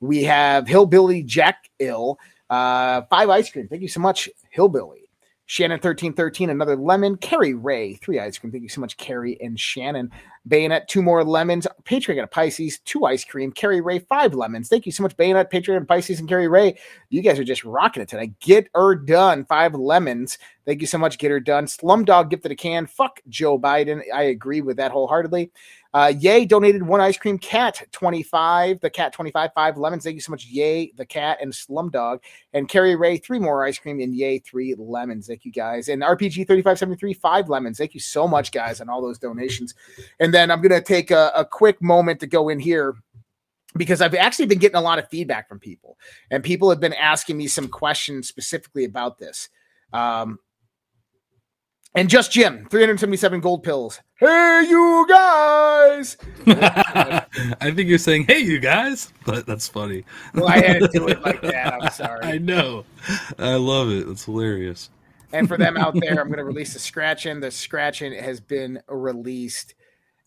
[0.00, 2.18] We have Hillbilly Jack Ill,
[2.50, 3.68] uh, five ice cream.
[3.68, 5.08] Thank you so much, Hillbilly.
[5.46, 7.16] Shannon thirteen thirteen, another lemon.
[7.16, 8.52] Carrie Ray, three ice cream.
[8.52, 10.10] Thank you so much, Carrie and Shannon.
[10.48, 11.66] Bayonet, two more lemons.
[11.84, 13.52] Patriot and Pisces, two ice cream.
[13.52, 14.68] Carrie Ray, five lemons.
[14.68, 16.78] Thank you so much, Bayonet, Patriot and Pisces, and Carrie Ray.
[17.10, 18.38] You guys are just rocking it tonight.
[18.40, 20.38] Get her done, five lemons.
[20.64, 21.66] Thank you so much, get her done.
[21.66, 22.86] Slumdog gifted a can.
[22.86, 24.02] Fuck Joe Biden.
[24.14, 25.50] I agree with that wholeheartedly.
[25.92, 27.36] Uh, Yay donated one ice cream.
[27.38, 30.04] Cat 25, the cat 25, five lemons.
[30.04, 32.20] Thank you so much, Yay, the cat, and Slumdog.
[32.52, 33.98] And Carrie Ray, three more ice cream.
[34.00, 35.26] And Yay, three lemons.
[35.26, 35.88] Thank you guys.
[35.88, 37.78] And RPG 3573, five lemons.
[37.78, 39.74] Thank you so much, guys, on all those donations.
[40.20, 42.94] And I'm going to take a, a quick moment to go in here
[43.76, 45.98] because I've actually been getting a lot of feedback from people,
[46.30, 49.48] and people have been asking me some questions specifically about this.
[49.92, 50.38] Um,
[51.94, 54.00] and just Jim, 377 gold pills.
[54.14, 56.16] Hey, you guys!
[56.46, 60.04] I think you're saying, "Hey, you guys," but that's funny.
[60.34, 61.74] Well, I had to do it like that.
[61.74, 62.20] I'm sorry.
[62.22, 62.84] I know.
[63.38, 64.08] I love it.
[64.08, 64.90] It's hilarious.
[65.32, 67.40] And for them out there, I'm going to release the scratching.
[67.40, 69.74] The scratching has been released.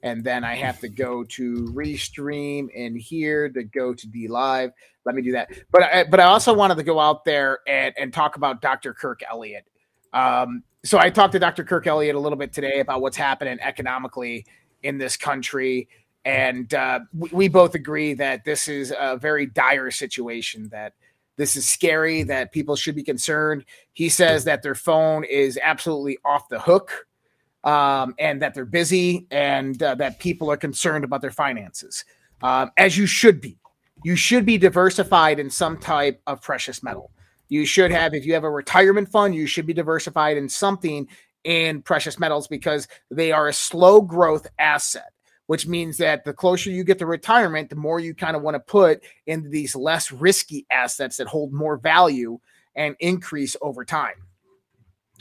[0.04, 4.72] And then I have to go to restream in here to go to DLive.
[5.06, 5.50] Let me do that.
[5.72, 8.94] But I, but I also wanted to go out there and, and talk about Dr.
[8.94, 9.66] Kirk Elliott.
[10.12, 11.64] Um, so I talked to Dr.
[11.64, 14.46] Kirk Elliott a little bit today about what's happening economically
[14.84, 15.88] in this country.
[16.26, 20.94] And uh, we, we both agree that this is a very dire situation, that
[21.38, 23.64] this is scary, that people should be concerned.
[23.94, 27.08] He says that their phone is absolutely off the hook
[27.64, 32.06] um, and that they're busy and uh, that people are concerned about their finances,
[32.42, 33.58] um, as you should be.
[34.04, 37.12] You should be diversified in some type of precious metal.
[37.48, 41.08] You should have, if you have a retirement fund, you should be diversified in something
[41.44, 45.12] in precious metals because they are a slow growth asset,
[45.48, 48.56] which means that the closer you get to retirement, the more you kind of want
[48.56, 52.40] to put into these less risky assets that hold more value
[52.76, 54.16] and increase over time.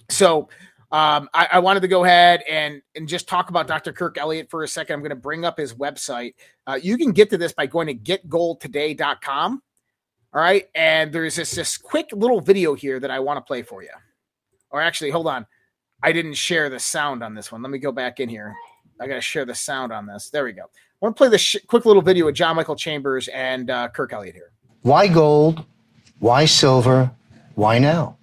[0.09, 0.49] So,
[0.93, 3.95] um, I, I wanted to go ahead and and just talk about Dr.
[3.95, 4.95] Kirk Elliott for a second.
[4.95, 6.35] I'm going to bring up his website.
[6.67, 9.63] Uh, you can get to this by going to getgoldtoday.com.
[10.35, 13.63] All right, and there's this this quick little video here that I want to play
[13.63, 13.91] for you.
[14.71, 15.47] Or actually, hold on,
[16.03, 17.63] I didn't share the sound on this one.
[17.63, 18.55] Let me go back in here.
[19.01, 20.29] I got to share the sound on this.
[20.31, 20.63] There we go.
[20.63, 20.67] I
[21.01, 24.13] want to play this sh- quick little video with John Michael Chambers and uh, Kirk
[24.13, 24.53] Elliott here.
[24.83, 25.65] Why gold?
[26.19, 27.11] Why silver?
[27.55, 28.19] Why now?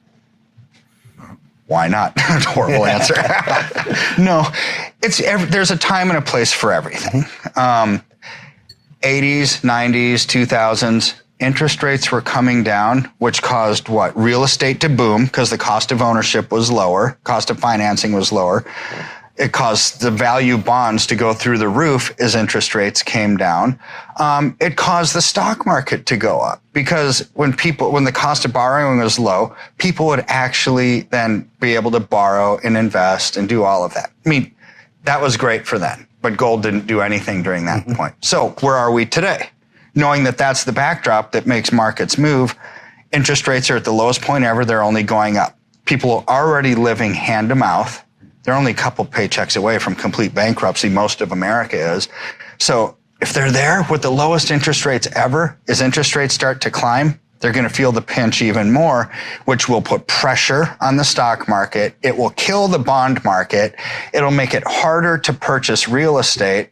[1.70, 2.14] Why not?
[2.20, 3.14] Horrible answer.
[4.20, 4.44] no,
[5.04, 5.20] it's
[5.52, 7.26] there's a time and a place for everything.
[7.56, 8.02] Um,
[9.04, 14.18] 80s, 90s, 2000s, interest rates were coming down, which caused what?
[14.18, 18.32] Real estate to boom because the cost of ownership was lower, cost of financing was
[18.32, 18.66] lower.
[19.40, 23.80] It caused the value bonds to go through the roof as interest rates came down.
[24.18, 28.44] Um, it caused the stock market to go up because when people, when the cost
[28.44, 33.48] of borrowing was low, people would actually then be able to borrow and invest and
[33.48, 34.12] do all of that.
[34.26, 34.54] I mean,
[35.06, 38.16] that was great for then, but gold didn't do anything during that point.
[38.22, 39.52] So where are we today?
[39.96, 42.56] Knowing that that's the backdrop that makes markets move,
[43.14, 44.66] interest rates are at the lowest point ever.
[44.66, 45.58] They're only going up.
[45.86, 48.04] People are already living hand to mouth.
[48.50, 50.90] They're only a couple paychecks away from complete bankruptcy.
[50.90, 52.10] Most of America is.
[52.58, 56.72] So if they're there with the lowest interest rates ever, as interest rates start to
[56.72, 59.12] climb, they're going to feel the pinch even more,
[59.46, 61.94] which will put pressure on the stock market.
[62.02, 63.76] It will kill the bond market.
[64.16, 66.72] It'll make it harder to purchase real estate.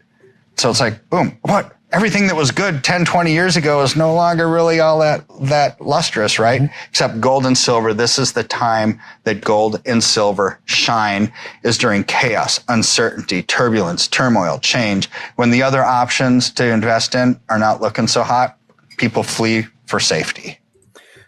[0.55, 1.76] So it's like, boom, what?
[1.97, 5.81] Everything that was good 10, 20 years ago is no longer really all that, that
[5.81, 6.69] lustrous, right?
[6.87, 7.91] Except gold and silver.
[7.91, 11.33] This is the time that gold and silver shine
[11.63, 15.09] is during chaos, uncertainty, turbulence, turmoil, change.
[15.37, 18.59] When the other options to invest in are not looking so hot,
[18.97, 20.59] people flee for safety.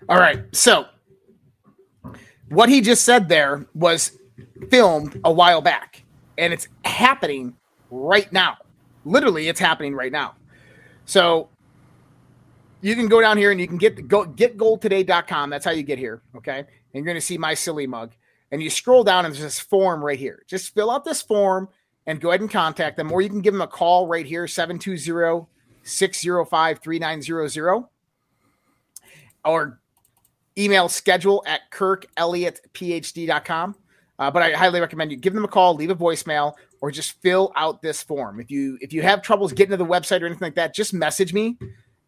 [0.07, 0.43] All right.
[0.51, 0.85] So
[2.49, 4.19] what he just said there was
[4.69, 6.03] filmed a while back,
[6.37, 7.55] and it's happening
[7.89, 8.57] right now.
[9.03, 10.35] Literally, it's happening right now.
[11.09, 11.49] So
[12.81, 15.49] you can go down here and you can get go getgoldtoday.com.
[15.49, 16.21] That's how you get here.
[16.37, 16.59] Okay.
[16.59, 18.11] And you're going to see my silly mug.
[18.51, 20.43] And you scroll down and there's this form right here.
[20.47, 21.67] Just fill out this form
[22.05, 24.47] and go ahead and contact them, or you can give them a call right here,
[24.47, 25.47] 720
[25.83, 27.83] 605 3900
[29.45, 29.79] or
[30.57, 33.75] email schedule at kirkelliottphd.com.
[34.19, 37.21] Uh, but I highly recommend you give them a call, leave a voicemail, or just
[37.21, 38.39] fill out this form.
[38.39, 40.93] If you if you have troubles getting to the website or anything like that, just
[40.93, 41.57] message me,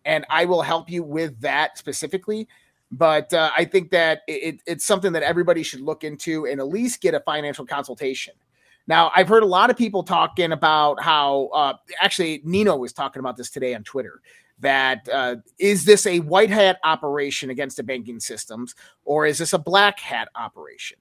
[0.06, 2.48] and I will help you with that specifically.
[2.92, 6.68] But uh, I think that it, it's something that everybody should look into and at
[6.68, 8.34] least get a financial consultation.
[8.88, 13.22] Now, I've heard a lot of people talking about how, uh, actually, Nino was talking
[13.22, 14.22] about this today on Twitter.
[14.60, 19.54] That uh, is this a white hat operation against the banking systems, or is this
[19.54, 20.98] a black hat operation?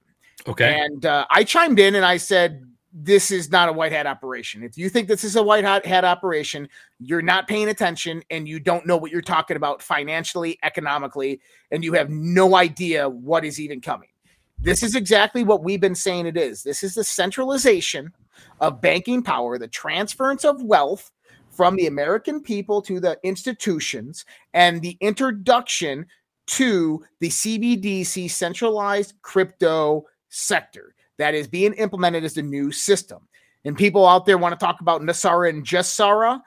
[0.47, 0.79] Okay.
[0.79, 4.63] And uh, I chimed in and I said, this is not a white hat operation.
[4.63, 6.67] If you think this is a white hat, operation,
[6.99, 11.83] you're not paying attention and you don't know what you're talking about financially, economically, and
[11.83, 14.09] you have no idea what is even coming.
[14.59, 16.63] This is exactly what we've been saying it is.
[16.63, 18.13] This is the centralization
[18.59, 21.11] of banking power, the transference of wealth
[21.49, 26.05] from the American people to the institutions, and the introduction
[26.47, 33.27] to the CBDC centralized crypto sector that is being implemented as the new system.
[33.63, 36.41] And people out there want to talk about NESARA and GESARA.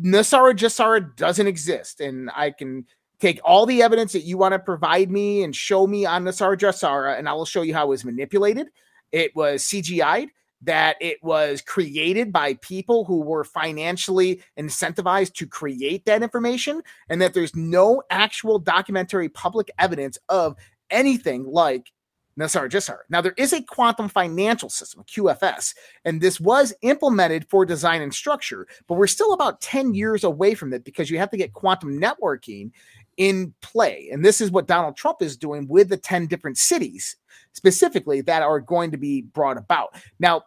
[0.00, 2.00] NESARA GESARA doesn't exist.
[2.00, 2.86] And I can
[3.20, 6.58] take all the evidence that you want to provide me and show me on NESARA
[6.58, 8.68] GESARA, and I will show you how it was manipulated.
[9.12, 10.30] It was CGI'd,
[10.62, 17.22] that it was created by people who were financially incentivized to create that information, and
[17.22, 20.56] that there's no actual documentary public evidence of
[20.90, 21.92] anything like
[22.38, 23.04] Nassar sorry.
[23.10, 25.74] Now, there is a quantum financial system, QFS,
[26.04, 30.54] and this was implemented for design and structure, but we're still about 10 years away
[30.54, 32.70] from it because you have to get quantum networking
[33.18, 34.08] in play.
[34.10, 37.16] And this is what Donald Trump is doing with the 10 different cities
[37.52, 39.94] specifically that are going to be brought about.
[40.18, 40.44] Now,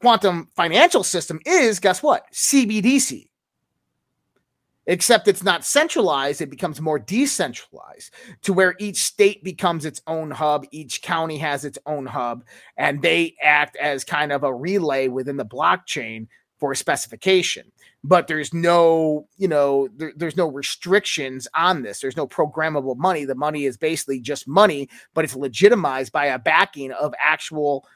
[0.00, 2.24] quantum financial system is, guess what?
[2.32, 3.28] CBDC
[4.88, 8.12] except it's not centralized it becomes more decentralized
[8.42, 12.44] to where each state becomes its own hub each county has its own hub
[12.76, 16.26] and they act as kind of a relay within the blockchain
[16.58, 17.70] for specification.
[18.04, 22.00] But there's no you know there, there's no restrictions on this.
[22.00, 23.24] There's no programmable money.
[23.24, 27.86] The money is basically just money but it's legitimized by a backing of actual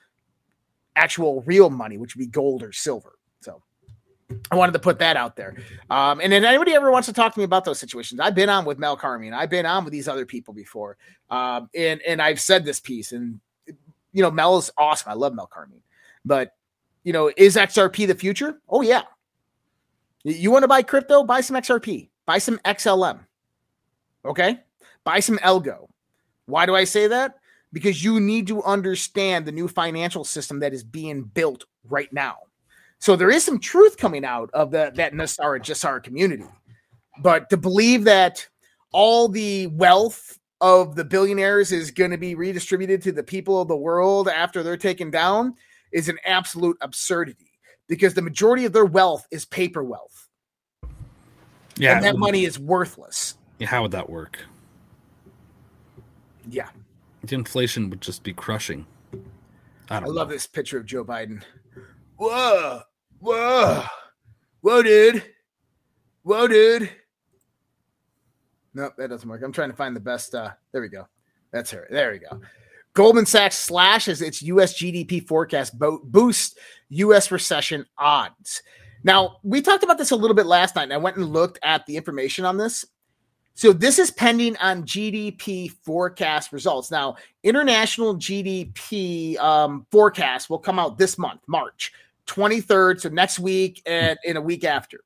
[0.97, 3.18] actual real money which would be gold or silver
[4.51, 5.57] I wanted to put that out there.
[5.91, 8.49] Um, and then anybody ever wants to talk to me about those situations, I've been
[8.49, 9.35] on with Mel Carmine.
[9.35, 10.97] I've been on with these other people before.
[11.30, 13.41] Um, and, and I've said this piece and,
[14.12, 15.11] you know, Mel is awesome.
[15.11, 15.83] I love Mel Carmine,
[16.24, 16.55] but
[17.05, 18.61] you know, is XRP the future?
[18.68, 19.03] Oh yeah.
[20.24, 21.24] You want to buy crypto?
[21.24, 23.20] Buy some XRP, buy some XLM.
[24.24, 24.61] Okay.
[25.05, 25.89] Buy some ALGO.
[26.47, 27.39] Why do I say that?
[27.72, 32.37] Because you need to understand the new financial system that is being built right now.
[33.03, 36.47] So there is some truth coming out of the, that NESARA Jassar community.
[37.21, 38.47] But to believe that
[38.93, 43.67] all the wealth of the billionaires is going to be redistributed to the people of
[43.67, 45.57] the world after they're taken down
[45.91, 47.51] is an absolute absurdity
[47.89, 50.29] because the majority of their wealth is paper wealth.
[51.75, 51.97] Yeah.
[51.97, 53.35] And that money is worthless.
[53.59, 54.39] Yeah, how would that work?
[56.49, 56.69] Yeah.
[57.25, 58.87] The inflation would just be crushing.
[59.91, 61.43] I I love this picture of Joe Biden.
[62.17, 62.83] Whoa,
[63.23, 63.85] whoa,
[64.61, 65.23] whoa, dude.
[66.23, 66.91] Whoa, dude.
[68.75, 69.43] Nope, that doesn't work.
[69.43, 70.35] I'm trying to find the best.
[70.35, 71.07] Uh, there we go.
[71.53, 71.87] That's her.
[71.91, 72.41] There we go.
[72.95, 74.75] Goldman Sachs slashes its U.S.
[74.75, 76.59] GDP forecast, bo- boost
[76.91, 77.31] U.S.
[77.31, 78.62] recession odds.
[79.05, 81.59] Now, we talked about this a little bit last night, and I went and looked
[81.62, 82.85] at the information on this.
[83.55, 86.91] So, this is pending on GDP forecast results.
[86.91, 91.93] Now, international GDP um, forecast will come out this month, March
[92.33, 93.01] 23rd.
[93.01, 95.01] So, next week and in a week after.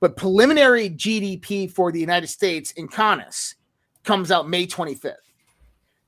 [0.00, 3.54] but preliminary GDP for the United States in CONUS
[4.02, 5.14] comes out May 25th.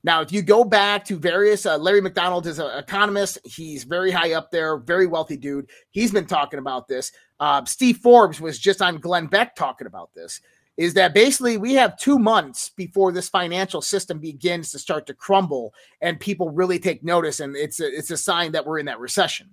[0.03, 3.39] Now, if you go back to various, uh, Larry McDonald is an economist.
[3.43, 5.67] He's very high up there, very wealthy dude.
[5.89, 7.11] He's been talking about this.
[7.39, 10.41] Uh, Steve Forbes was just on Glenn Beck talking about this.
[10.77, 15.13] Is that basically we have two months before this financial system begins to start to
[15.13, 18.85] crumble and people really take notice, and it's a, it's a sign that we're in
[18.85, 19.49] that recession.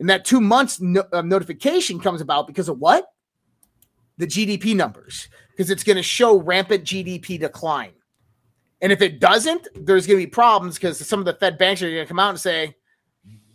[0.00, 3.06] And that two months no, uh, notification comes about because of what?
[4.18, 7.92] The GDP numbers, because it's going to show rampant GDP decline.
[8.80, 11.82] And if it doesn't, there's going to be problems because some of the Fed banks
[11.82, 12.76] are going to come out and say,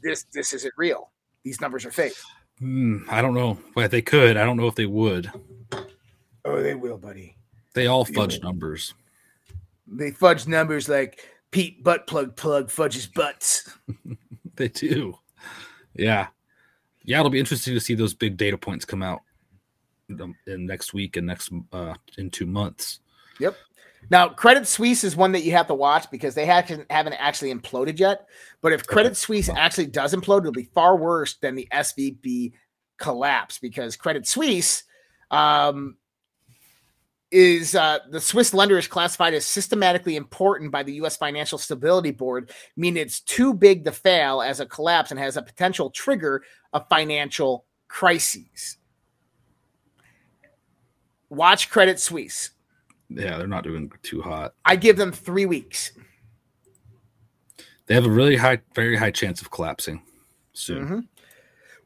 [0.01, 1.11] "This this isn't real.
[1.43, 2.15] These numbers are fake."
[2.59, 3.57] Hmm, I don't know.
[3.75, 4.37] But they could.
[4.37, 5.31] I don't know if they would.
[6.45, 7.37] Oh, they will, buddy.
[7.73, 8.93] They all fudge numbers.
[9.87, 11.21] They fudge numbers like
[11.51, 13.69] Pete butt plug plug fudges butts.
[14.55, 15.17] They do.
[15.99, 16.27] Yeah.
[17.03, 19.21] Yeah, it'll be interesting to see those big data points come out
[20.09, 22.99] in, in next week and next uh in two months.
[23.39, 23.55] Yep.
[24.09, 27.53] Now, Credit Suisse is one that you have to watch because they haven't haven't actually
[27.53, 28.27] imploded yet.
[28.61, 32.53] But if Credit Suisse actually does implode, it'll be far worse than the SVB
[32.97, 34.83] collapse because Credit Suisse
[35.31, 35.97] um,
[37.31, 41.15] is uh, the Swiss lender is classified as systematically important by the U.S.
[41.17, 45.41] Financial Stability Board, meaning it's too big to fail as a collapse and has a
[45.41, 48.77] potential trigger of financial crises.
[51.29, 52.51] Watch Credit Suisse.
[53.09, 54.53] Yeah, they're not doing too hot.
[54.65, 55.91] I give them three weeks.
[57.85, 60.01] They have a really high, very high chance of collapsing
[60.53, 60.87] soon.
[60.87, 61.07] Mhm.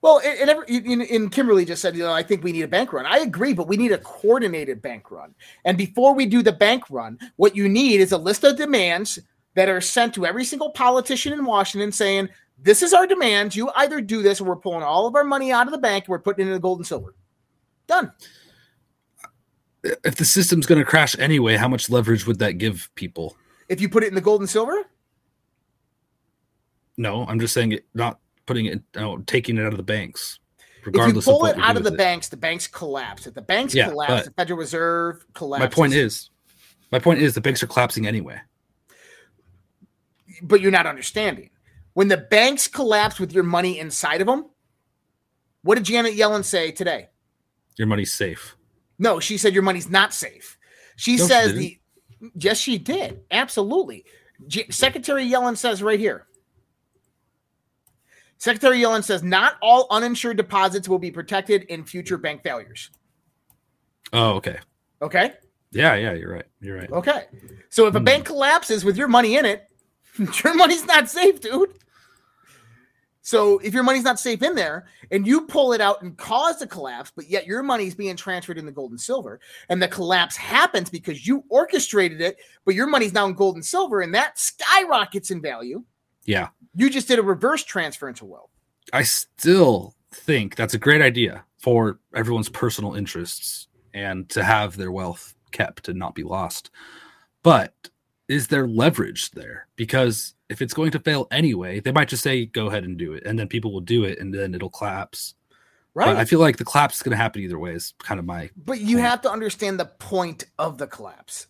[0.03, 2.63] Well, and, and, every, in, in Kimberly just said, you know, I think we need
[2.63, 3.05] a bank run.
[3.05, 5.33] I agree, but we need a coordinated bank run.
[5.63, 9.17] And before we do the bank run, what you need is a list of demands
[9.55, 12.27] that are sent to every single politician in Washington saying,
[12.59, 13.55] this is our demands.
[13.55, 16.03] You either do this or we're pulling all of our money out of the bank
[16.03, 17.15] and we're putting it in the gold and silver.
[17.87, 18.11] Done.
[19.83, 23.37] If the system's going to crash anyway, how much leverage would that give people?
[23.69, 24.83] If you put it in the gold and silver,
[26.97, 30.39] No, I'm just saying it, not putting it, no, taking it out of the banks.
[30.85, 31.97] Regardless if you pull it out of the it.
[31.97, 33.25] banks, the banks collapse.
[33.25, 35.69] If the banks Yeah, collapse, the Federal Reserve collapses.
[35.69, 36.29] My point is,
[36.91, 38.39] my point is, the banks are collapsing anyway.
[40.41, 41.49] but you're not understanding.
[41.93, 44.47] When the banks collapse with your money inside of them,
[45.61, 47.09] what did Janet Yellen say today?
[47.77, 48.55] Your money's safe.
[48.99, 50.57] No, she said your money's not safe.
[50.97, 51.59] She No, says didn't.
[51.59, 51.79] the
[52.35, 54.05] yes, she did absolutely.
[54.69, 56.27] Secretary Yellen says right here.
[58.37, 62.89] Secretary Yellen says not all uninsured deposits will be protected in future bank failures.
[64.11, 64.57] Oh, okay.
[65.01, 65.33] Okay.
[65.71, 66.45] Yeah, yeah, you're right.
[66.59, 66.91] You're right.
[66.91, 67.25] Okay.
[67.69, 68.05] So if a Hmm.
[68.05, 69.67] bank collapses with your money in it,
[70.43, 71.73] your money's not safe, dude.
[73.25, 76.59] So if your money's not safe in there and you pull it out and cause
[76.59, 79.87] the collapse, but yet your money's being transferred in the gold and silver, and the
[79.87, 84.13] collapse happens because you orchestrated it, but your money's now in gold and silver, and
[84.13, 85.83] that skyrockets in value.
[86.25, 86.49] Yeah.
[86.75, 88.49] You just did a reverse transfer into wealth.
[88.91, 94.91] I still think that's a great idea for everyone's personal interests and to have their
[94.91, 96.69] wealth kept and not be lost.
[97.43, 97.73] But
[98.27, 99.67] is there leverage there?
[99.75, 103.13] Because if it's going to fail anyway, they might just say, go ahead and do
[103.13, 103.23] it.
[103.25, 105.35] And then people will do it and then it'll collapse.
[105.93, 106.07] Right.
[106.07, 108.25] But I feel like the collapse is going to happen either way, is kind of
[108.25, 108.49] my.
[108.57, 111.47] But you have to understand the point of the collapse.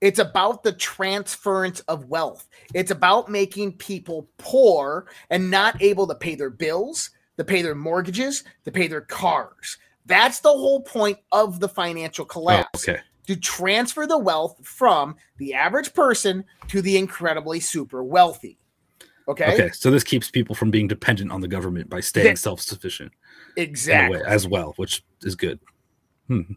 [0.00, 2.48] It's about the transference of wealth.
[2.74, 7.74] It's about making people poor and not able to pay their bills, to pay their
[7.74, 9.78] mortgages, to pay their cars.
[10.06, 12.88] That's the whole point of the financial collapse.
[12.88, 13.02] Oh, okay.
[13.26, 18.58] To transfer the wealth from the average person to the incredibly super wealthy.
[19.28, 19.54] Okay.
[19.54, 19.70] Okay.
[19.70, 23.12] So this keeps people from being dependent on the government by staying self sufficient.
[23.56, 24.18] Exactly.
[24.18, 25.60] way as well, which is good.
[26.26, 26.54] Hmm.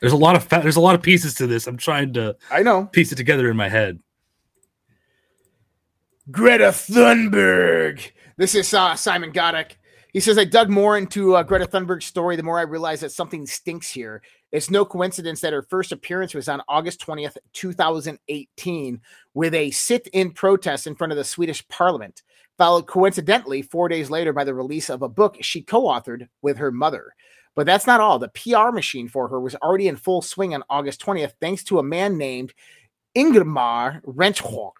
[0.00, 1.66] There's a lot of fa- there's a lot of pieces to this.
[1.66, 3.98] I'm trying to I know piece it together in my head.
[6.30, 8.12] Greta Thunberg.
[8.36, 9.72] This is uh, Simon Godek.
[10.12, 13.12] He says, I dug more into uh, Greta Thunberg's story, the more I realized that
[13.12, 14.22] something stinks here.
[14.52, 19.00] It's no coincidence that her first appearance was on August 20th, 2018,
[19.32, 22.22] with a sit in protest in front of the Swedish parliament,
[22.58, 26.58] followed coincidentally four days later by the release of a book she co authored with
[26.58, 27.14] her mother.
[27.54, 28.18] But that's not all.
[28.18, 31.78] The PR machine for her was already in full swing on August 20th, thanks to
[31.78, 32.54] a man named
[33.16, 34.72] Ingmar Rentzhog,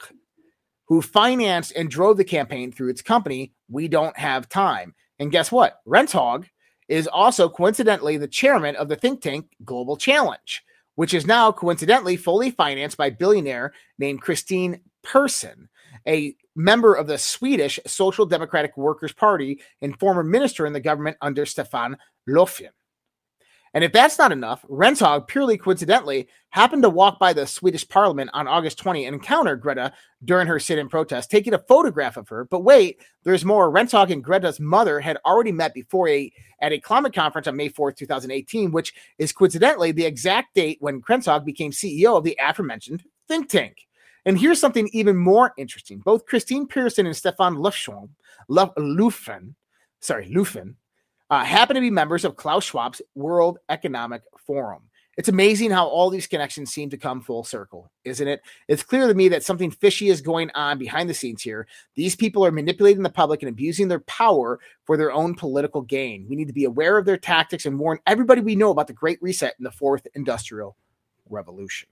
[0.87, 4.95] who financed and drove the campaign through its company, We Don't Have Time.
[5.19, 5.81] And guess what?
[5.87, 6.47] Rentzhog
[6.89, 10.63] is also coincidentally the chairman of the think tank Global Challenge,
[10.95, 15.69] which is now coincidentally fully financed by billionaire named Christine Persson,
[16.07, 21.17] a member of the Swedish Social Democratic Workers' Party and former minister in the government
[21.21, 21.97] under Stefan
[22.29, 22.71] Löfven.
[23.75, 28.29] And if that's not enough, Rentzhog, purely coincidentally, happened to walk by the Swedish parliament
[28.35, 32.29] on August 20 and encounter Greta during her sit in protest, taking a photograph of
[32.29, 32.45] her.
[32.45, 33.73] But wait, there's more.
[33.73, 37.71] Rentzhog and Greta's mother had already met before a at a climate conference on May
[37.71, 43.03] 4th, 2018, which is coincidentally the exact date when Rentzhog became CEO of the aforementioned
[43.27, 43.87] think tank.
[44.27, 45.99] And here's something even more interesting.
[45.99, 48.11] Both Christine Persson and Stefan Lufschon,
[48.49, 49.55] Luf- Lufen,
[50.01, 50.75] sorry, Lufen,
[51.33, 54.83] uh, happen to be members of Klaus Schwab's World Economic Forum.
[55.17, 58.43] It's amazing how all these connections seem to come full circle, isn't it?
[58.69, 61.67] It's clear to me that something fishy is going on behind the scenes here.
[61.95, 66.27] These people are manipulating the public and abusing their power for their own political gain.
[66.29, 68.93] We need to be aware of their tactics and warn everybody we know about the
[68.93, 70.77] Great Reset and the Fourth Industrial
[71.31, 71.89] Revolution.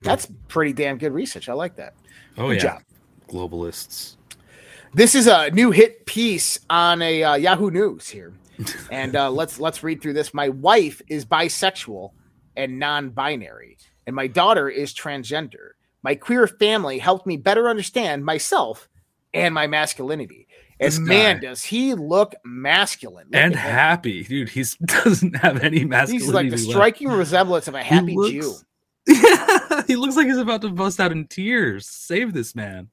[0.00, 1.50] That's pretty damn good research.
[1.50, 1.92] I like that.
[2.38, 2.82] Oh Good yeah, job.
[3.28, 4.15] globalists.
[4.96, 8.32] This is a new hit piece on a uh, Yahoo News here,
[8.90, 10.32] and uh, let's let's read through this.
[10.32, 12.12] My wife is bisexual
[12.56, 13.76] and non-binary,
[14.06, 15.72] and my daughter is transgender.
[16.02, 18.88] My queer family helped me better understand myself
[19.34, 20.48] and my masculinity.
[20.80, 24.48] And man, does he look masculine Look and happy, dude.
[24.48, 26.24] He's doesn't have any masculinity.
[26.24, 26.70] He's like the left.
[26.70, 28.54] striking resemblance of a happy looks- Jew.
[29.86, 31.86] he looks like he's about to bust out in tears.
[31.86, 32.88] Save this man.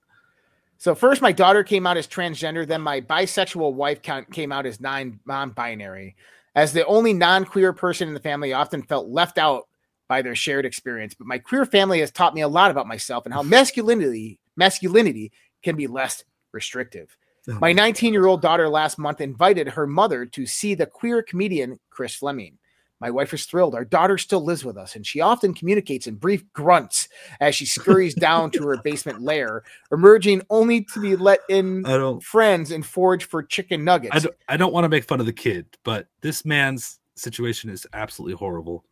[0.83, 2.67] So first, my daughter came out as transgender.
[2.67, 6.17] Then my bisexual wife came out as non non-binary.
[6.55, 9.69] As the only non-queer person in the family, I often felt left out
[10.09, 11.13] by their shared experience.
[11.13, 15.31] But my queer family has taught me a lot about myself and how masculinity masculinity
[15.63, 17.15] can be less restrictive.
[17.47, 22.15] Oh My 19-year-old daughter last month invited her mother to see the queer comedian Chris
[22.15, 22.57] Fleming.
[23.03, 23.75] My wife is thrilled.
[23.75, 27.09] Our daughter still lives with us, and she often communicates in brief grunts
[27.41, 31.97] as she scurries down to her basement lair, emerging only to be let in I
[31.97, 32.23] don't.
[32.23, 34.15] friends and forage for chicken nuggets.
[34.15, 34.35] I don't.
[34.47, 38.37] I don't want to make fun of the kid, but this man's situation is absolutely
[38.37, 38.85] horrible.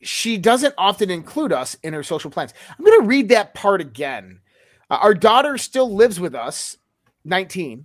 [0.00, 2.54] she doesn't often include us in her social plans.
[2.70, 4.40] I'm going to read that part again.
[4.88, 6.78] Uh, our daughter still lives with us,
[7.26, 7.84] 19,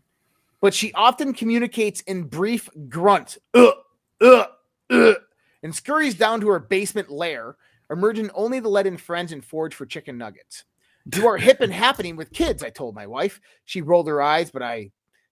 [0.61, 3.71] but she often communicates in brief grunts, uh,
[4.21, 4.45] uh,
[4.89, 5.13] uh,
[5.65, 7.55] and scurries down to her basement lair,
[7.89, 10.63] emerging only to let in friends and forage for chicken nuggets.
[11.15, 13.41] You are hip and happening with kids, I told my wife.
[13.65, 14.91] She rolled her eyes, but I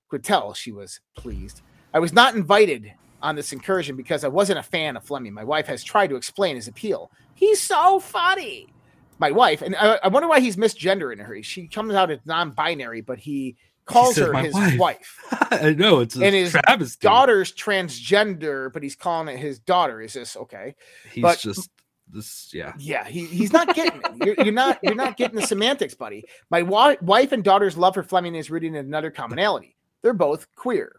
[0.09, 1.61] could tell she was pleased.
[1.93, 5.33] I was not invited on this incursion because I wasn't a fan of Fleming.
[5.33, 7.11] My wife has tried to explain his appeal.
[7.35, 8.73] He's so funny.
[9.19, 11.43] My wife, and I, I wonder why he's misgendering her.
[11.43, 13.55] She comes out as non-binary, but he
[13.85, 14.77] calls her his wife.
[14.79, 15.17] wife.
[15.51, 17.05] I know it's And his travesty.
[17.05, 20.01] Daughter's transgender, but he's calling it his daughter.
[20.01, 20.75] Is this okay?
[21.11, 21.69] He's but- just
[22.09, 22.49] this.
[22.53, 22.73] Yeah.
[22.77, 24.25] Yeah, he, he's not getting it.
[24.25, 26.25] You're, you're not you're not getting the semantics, buddy.
[26.49, 29.75] My wa- wife and daughter's love for Fleming is rooted in another commonality.
[30.01, 30.97] They're both queer.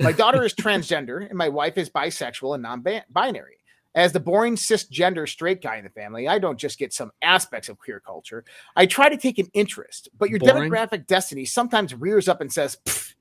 [0.00, 3.58] My daughter is transgender, and my wife is bisexual and non-binary.
[3.94, 7.68] As the boring cisgender straight guy in the family, I don't just get some aspects
[7.68, 8.44] of queer culture.
[8.74, 10.70] I try to take an interest, but your Boring?
[10.70, 13.14] demographic destiny sometimes rears up and says, "Pfft."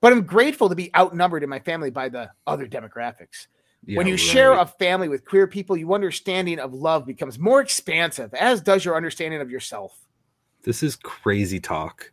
[0.00, 3.46] But I'm grateful to be outnumbered in my family by the other demographics
[3.86, 7.60] when Yeah, you share a family with queer people, your understanding of love becomes more
[7.60, 9.98] expansive, as does your understanding of yourself.
[10.62, 12.10] This is crazy talk.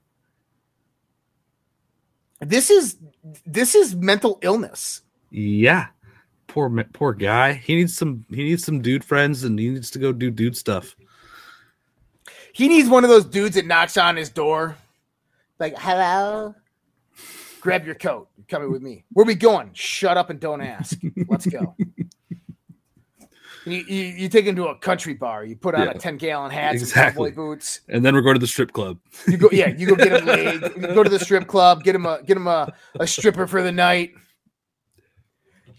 [2.41, 2.97] This is
[3.45, 5.03] this is mental illness.
[5.29, 5.87] Yeah.
[6.51, 7.53] Poor poor guy.
[7.53, 8.25] He needs some.
[8.29, 10.97] He needs some dude friends, and he needs to go do dude stuff.
[12.51, 14.75] He needs one of those dudes that knocks on his door,
[15.59, 16.53] like "Hello."
[17.61, 18.27] Grab your coat.
[18.35, 19.05] You're coming with me.
[19.13, 19.69] Where we going?
[19.71, 20.99] Shut up and don't ask.
[21.29, 21.73] Let's go.
[23.65, 25.45] You, you, you take him to a country bar.
[25.45, 25.91] You put on Yeah.
[25.91, 27.29] a ten gallon hat, Exactly.
[27.29, 27.81] cowboy boots.
[27.87, 28.97] And then we're going to the strip club.
[29.27, 30.61] You go, yeah, you go get him laid.
[30.75, 33.61] You go to the strip club, get him a get him a, a stripper for
[33.61, 34.11] the night.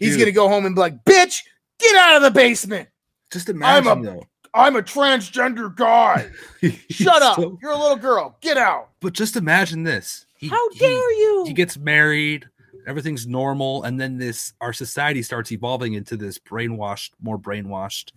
[0.02, 0.20] He's Dude.
[0.20, 1.42] gonna go home and be like, "Bitch,
[1.78, 2.88] get out of the basement.
[3.32, 4.26] Just imagine I'm imagine a though.
[4.54, 6.30] I'm a transgender guy.
[6.90, 7.36] Shut up.
[7.36, 8.36] So- You're a little girl.
[8.42, 8.90] Get out.
[9.00, 10.26] but just imagine this.
[10.36, 11.44] He, How he- dare you?
[11.46, 12.46] He gets married.
[12.86, 18.10] Everything's normal, and then this our society starts evolving into this brainwashed, more brainwashed,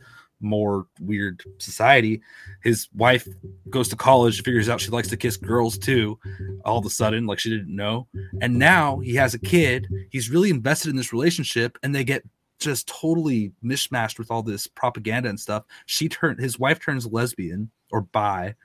[0.45, 2.21] more weird society.
[2.63, 3.27] His wife
[3.69, 6.17] goes to college, figures out she likes to kiss girls too,
[6.63, 8.07] all of a sudden, like she didn't know.
[8.41, 9.87] And now he has a kid.
[10.09, 12.23] He's really invested in this relationship, and they get
[12.59, 15.63] just totally mishmashed with all this propaganda and stuff.
[15.85, 18.55] She turned his wife turns lesbian or bi,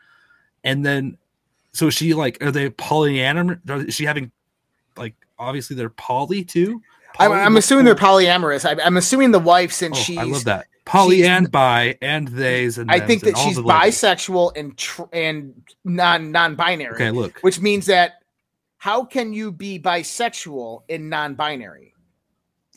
[0.62, 1.18] and then
[1.72, 3.88] so she like are they polyamorous?
[3.88, 4.30] Is she having
[4.96, 6.82] like obviously they're poly too?
[7.18, 8.64] I'm, I'm assuming they're polyamorous.
[8.64, 11.96] I, I'm assuming the wife, since Oh, she's, I love that poly she's- and bi
[12.02, 16.94] and theys and I think that she's bisexual and tr- and non non-binary.
[16.94, 17.38] Okay, look.
[17.40, 18.22] which means that
[18.78, 21.94] how can you be bisexual and non-binary?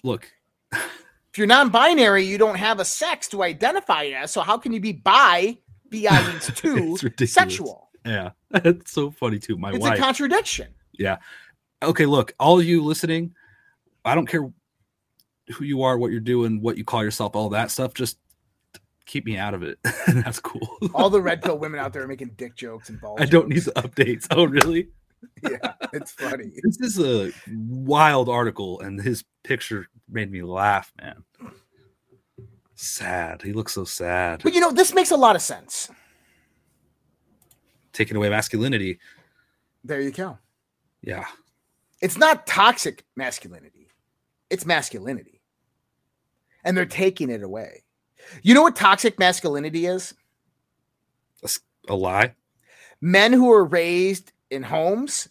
[0.03, 0.29] look,
[0.73, 4.31] If you're non-binary, you don't have a sex to identify as.
[4.31, 5.57] So how can you be bi?
[5.89, 7.89] Bi means two, sexual.
[8.05, 9.57] yeah, it's so funny too.
[9.57, 9.97] My It's wife.
[9.97, 10.67] a contradiction.
[10.91, 11.17] Yeah.
[11.81, 13.33] Okay, look, all of you listening,
[14.05, 14.51] I don't care
[15.51, 17.93] who you are, what you're doing, what you call yourself, all that stuff.
[17.93, 18.17] Just
[19.05, 19.77] keep me out of it.
[20.07, 20.67] That's cool.
[20.93, 23.19] All the red pill women out there are making dick jokes and balls.
[23.21, 24.27] I don't need the updates.
[24.31, 24.89] Oh, really?
[25.41, 26.51] Yeah, it's funny.
[26.63, 31.23] This is a wild article, and his picture made me laugh, man.
[32.75, 33.41] Sad.
[33.41, 34.41] He looks so sad.
[34.43, 35.89] But you know, this makes a lot of sense.
[37.93, 38.99] Taking away masculinity.
[39.85, 40.37] There you go.
[41.01, 41.25] Yeah.
[42.01, 43.87] It's not toxic masculinity.
[44.49, 45.32] It's masculinity.
[46.63, 47.83] And they're taking it away.
[48.41, 50.13] You know what toxic masculinity is?
[51.89, 52.33] A lie.
[53.01, 55.27] Men who are raised in homes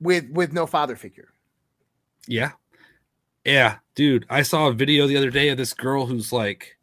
[0.00, 1.30] with with no father figure.
[2.28, 2.52] Yeah.
[3.44, 4.26] Yeah, dude.
[4.30, 6.77] I saw a video the other day of this girl who's like,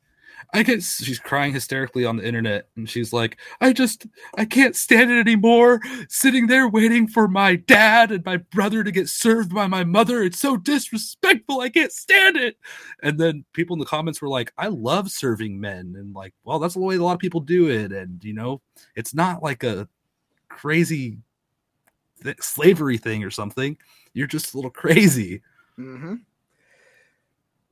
[0.53, 4.75] I get she's crying hysterically on the internet and she's like, I just I can't
[4.75, 5.81] stand it anymore.
[6.09, 10.23] Sitting there waiting for my dad and my brother to get served by my mother.
[10.23, 11.61] It's so disrespectful.
[11.61, 12.57] I can't stand it.
[13.03, 15.95] And then people in the comments were like, I love serving men.
[15.97, 17.91] And like, well, that's the way a lot of people do it.
[17.91, 18.61] And you know,
[18.95, 19.87] it's not like a
[20.49, 21.17] crazy
[22.23, 23.77] th- slavery thing or something.
[24.13, 25.41] You're just a little crazy.
[25.75, 26.15] hmm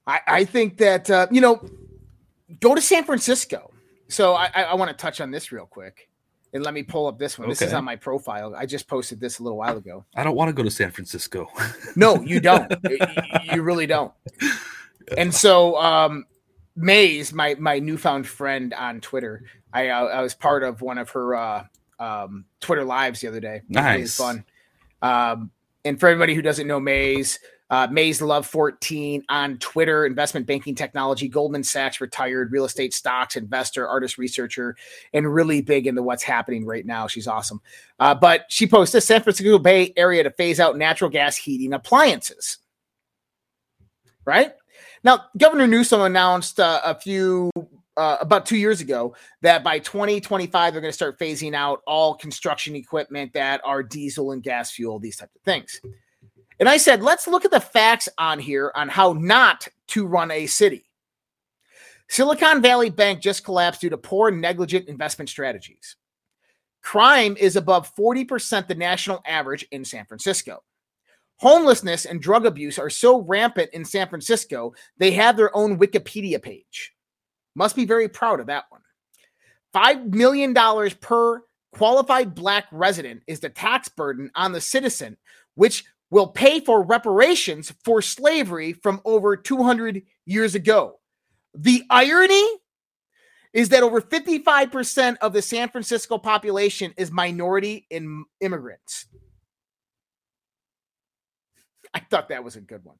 [0.05, 1.61] I, I think that uh, you know,
[2.59, 3.71] go to San Francisco.
[4.07, 6.09] So I, I, want to touch on this real quick,
[6.53, 7.49] and let me pull up this one.
[7.49, 8.53] This is on my profile.
[8.55, 10.05] I just posted this a little while ago.
[10.15, 11.49] I don't want to go to San Francisco.
[11.95, 12.71] No, you don't.
[13.53, 14.11] You really don't.
[15.17, 16.25] And so, um,
[16.77, 21.09] Maze, my my newfound friend on Twitter, I uh, I was part of one of
[21.09, 21.65] her uh,
[21.99, 23.57] um, Twitter lives the other day.
[23.57, 24.15] It was really Nice.
[24.15, 24.45] fun.
[25.01, 25.51] Um,
[25.83, 27.39] and for everybody who doesn't know Maze,
[27.73, 33.35] uh, Maze Love 14 on Twitter, investment banking technology, Goldman Sachs retired, real estate stocks
[33.35, 34.75] investor, artist researcher,
[35.11, 37.07] and really big into what's happening right now.
[37.07, 37.61] She's awesome.
[37.99, 42.59] Uh, but she posted San Francisco Bay Area to phase out natural gas heating appliances.
[44.23, 44.53] Right
[45.03, 47.49] now, Governor Newsom announced uh, a few
[47.97, 52.13] uh, about two years ago that by 2025 they're going to start phasing out all
[52.13, 55.81] construction equipment that are diesel and gas fuel, these types of things.
[56.63, 60.31] And I said, let's look at the facts on here on how not to run
[60.31, 60.89] a city.
[62.07, 65.97] Silicon Valley Bank just collapsed due to poor, negligent investment strategies.
[66.81, 70.63] Crime is above 40% the national average in San Francisco.
[71.39, 76.41] Homelessness and drug abuse are so rampant in San Francisco, they have their own Wikipedia
[76.41, 76.93] page.
[77.57, 78.79] Must be very proud of that one.
[79.75, 80.55] $5 million
[81.01, 81.41] per
[81.73, 85.17] qualified black resident is the tax burden on the citizen,
[85.55, 85.83] which
[86.13, 90.99] will pay for reparations for slavery from over 200 years ago.
[91.55, 92.47] The irony
[93.51, 99.07] is that over 55% of the San Francisco population is minority in immigrants.
[101.95, 102.97] I thought that was a good one.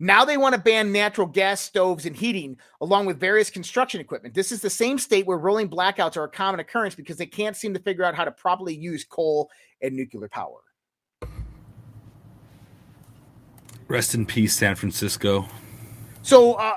[0.00, 4.34] Now they want to ban natural gas stoves and heating along with various construction equipment.
[4.34, 7.54] This is the same state where rolling blackouts are a common occurrence because they can't
[7.54, 9.50] seem to figure out how to properly use coal
[9.82, 10.58] and nuclear power.
[13.90, 15.48] Rest in peace, San Francisco.
[16.22, 16.74] So, uh,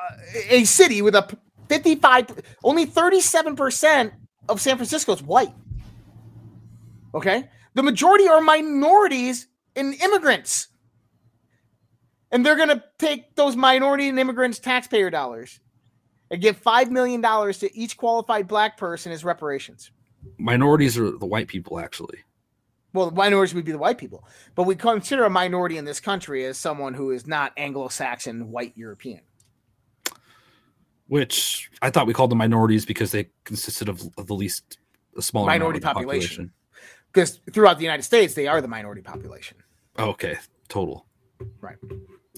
[0.50, 1.38] a city with a
[1.70, 4.12] 55, only 37%
[4.50, 5.54] of San Francisco is white.
[7.14, 7.48] Okay.
[7.76, 10.70] The majority are minorities and immigrants.
[12.32, 15.60] And they're going to take those minority and immigrants' taxpayer dollars
[16.32, 19.92] and give $5 million to each qualified black person as reparations.
[20.40, 22.24] Minorities are the white people, actually.
[22.94, 24.24] Well, the minorities would be the white people,
[24.56, 28.52] but we consider a minority in this country as someone who is not Anglo Saxon,
[28.52, 29.22] white European.
[31.08, 34.78] Which I thought we called them minorities because they consisted of, of the least
[35.18, 36.52] a smaller Minority the population.
[37.12, 39.58] Because throughout the United States, they are the minority population.
[40.00, 40.38] Okay,
[40.70, 41.06] total.
[41.62, 41.76] Right.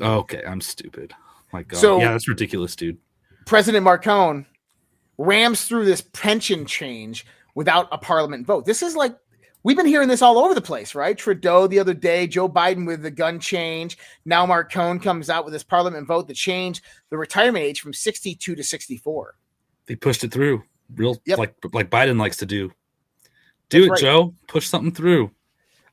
[0.01, 1.13] Okay, I'm stupid.
[1.53, 1.79] My God.
[1.79, 2.97] So- yeah, that's ridiculous, dude.
[3.45, 4.45] President Marcone
[5.17, 8.65] rams through this pension change without a parliament vote.
[8.65, 9.15] This is like
[9.65, 11.17] we've been hearing this all over the place, right?
[11.17, 13.97] Trudeau the other day, Joe Biden with the gun change.
[14.23, 18.55] Now Marcone comes out with this parliament vote to change the retirement age from 62
[18.55, 19.35] to 64.
[19.87, 20.63] They pushed it through,
[20.95, 21.39] real Yep.
[21.39, 22.71] like like Biden likes to do.
[23.69, 24.13] Do That's it, right.
[24.13, 24.35] Joe.
[24.47, 25.31] Push something through.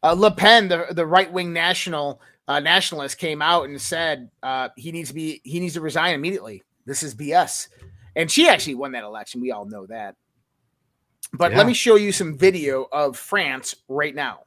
[0.02, 4.68] Uh, Le Pen, the, the right wing national uh, nationalist, came out and said uh,
[4.76, 6.62] he needs to be he needs to resign immediately.
[6.84, 7.68] This is BS,
[8.16, 9.40] and she actually won that election.
[9.40, 10.16] We all know that.
[11.32, 11.58] But yeah.
[11.58, 14.44] let me show you some video of France right now.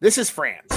[0.00, 0.68] This is France.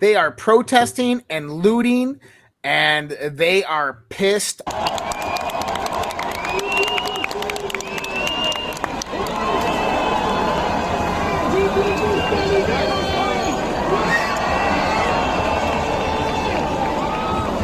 [0.00, 2.20] They are protesting and looting,
[2.62, 5.13] and they are pissed off.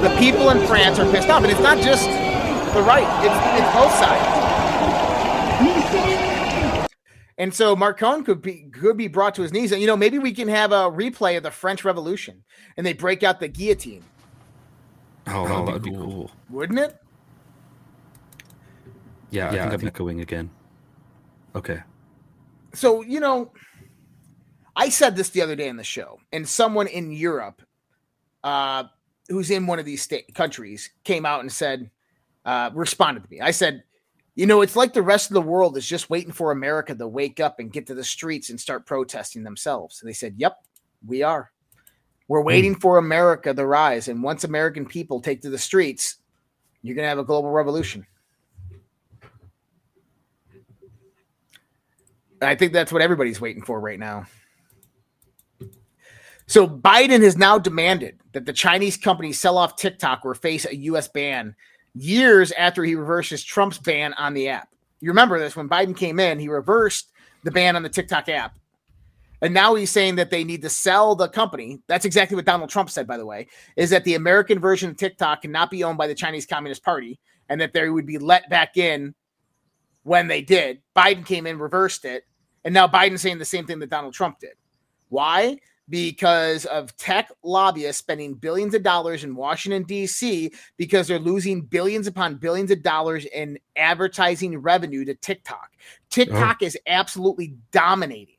[0.02, 2.04] The people in France are pissed off, and it's not just
[2.74, 4.26] the right; it's, it's both sides.
[7.38, 9.72] And so Macron could be could be brought to his knees.
[9.72, 12.44] And you know, maybe we can have a replay of the French Revolution,
[12.76, 14.04] and they break out the guillotine,
[15.26, 16.30] Oh, that would be cool.
[16.50, 16.96] wouldn't it?
[19.30, 20.50] Yeah, Yeah, I I think I'm think- echoing again.
[21.54, 21.82] Okay.
[22.74, 23.52] So you know,
[24.76, 27.62] I said this the other day in the show, and someone in Europe,
[28.44, 28.84] uh,
[29.30, 31.90] who's in one of these state countries, came out and said,
[32.44, 33.40] uh, responded to me.
[33.40, 33.84] I said,
[34.34, 37.08] you know, it's like the rest of the world is just waiting for America to
[37.08, 40.00] wake up and get to the streets and start protesting themselves.
[40.00, 40.56] And they said, yep,
[41.06, 41.50] we are.
[42.28, 46.18] We're waiting for America to rise, and once American people take to the streets,
[46.80, 48.06] you're gonna have a global revolution.
[52.40, 54.26] I think that's what everybody's waiting for right now.
[56.50, 60.74] So Biden has now demanded that the Chinese company sell off TikTok or face a
[60.74, 61.54] US ban
[61.94, 64.68] years after he reverses Trump's ban on the app.
[65.00, 67.12] You remember this when Biden came in, he reversed
[67.44, 68.58] the ban on the TikTok app.
[69.40, 71.82] And now he's saying that they need to sell the company.
[71.86, 73.46] That's exactly what Donald Trump said, by the way,
[73.76, 77.20] is that the American version of TikTok cannot be owned by the Chinese Communist Party
[77.48, 79.14] and that they would be let back in
[80.02, 80.82] when they did.
[80.96, 82.24] Biden came in, reversed it,
[82.64, 84.54] and now Biden's saying the same thing that Donald Trump did.
[85.10, 85.56] Why?
[85.90, 92.06] Because of tech lobbyists spending billions of dollars in Washington, D.C., because they're losing billions
[92.06, 95.72] upon billions of dollars in advertising revenue to TikTok.
[96.08, 96.64] TikTok uh-huh.
[96.64, 98.36] is absolutely dominating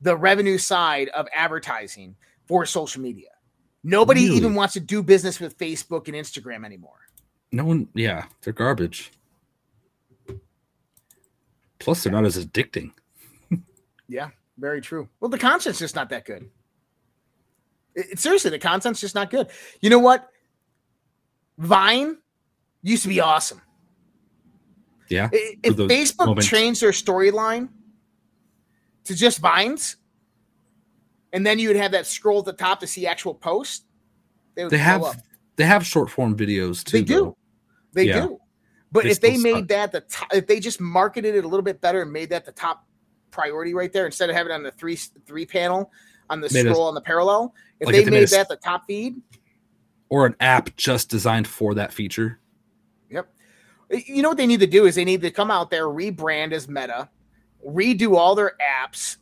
[0.00, 2.14] the revenue side of advertising
[2.46, 3.30] for social media.
[3.82, 4.36] Nobody Really?
[4.36, 6.98] even wants to do business with Facebook and Instagram anymore.
[7.52, 9.10] No one, yeah, they're garbage.
[11.78, 12.92] Plus, they're not as addicting.
[14.10, 15.06] Yeah, very true.
[15.20, 16.48] Well, the content's just not that good.
[17.98, 19.48] It- seriously, the content's just not good.
[19.80, 20.28] You know what?
[21.58, 22.18] Vine
[22.82, 23.60] used to be awesome.
[25.08, 25.28] Yeah.
[25.32, 26.46] If Facebook moments.
[26.48, 27.70] changed their storyline
[29.04, 29.96] to just vines,
[31.32, 33.84] and then you would have that scroll at the top to see actual posts,
[34.54, 35.16] they would they have up.
[35.56, 36.98] they have short form videos too.
[36.98, 37.14] They do.
[37.14, 37.36] though.
[37.94, 38.20] They Yeah.
[38.26, 38.38] do.
[38.92, 39.68] But They if they made suck.
[39.68, 42.44] that the top, if they just marketed it a little bit better and made that
[42.44, 42.86] the top
[43.30, 44.96] priority right there instead of having it on the three
[45.26, 45.90] three panel
[46.30, 48.24] on the Made a- scroll on the parallel, if like they if they made, made
[48.24, 49.16] a that the top feed,
[50.08, 52.40] Or an app just designed for that feature.
[53.10, 53.28] yep.
[53.90, 56.52] You know what they need to do is they need to come out there, rebrand
[56.52, 57.08] as Meta,
[57.66, 59.16] redo all their apps,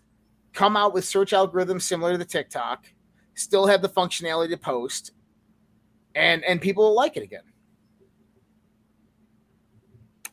[0.52, 2.86] come out with search algorithms similar to the TikTok,
[3.34, 5.12] still have the functionality to post,
[6.16, 7.42] and and people will like it again.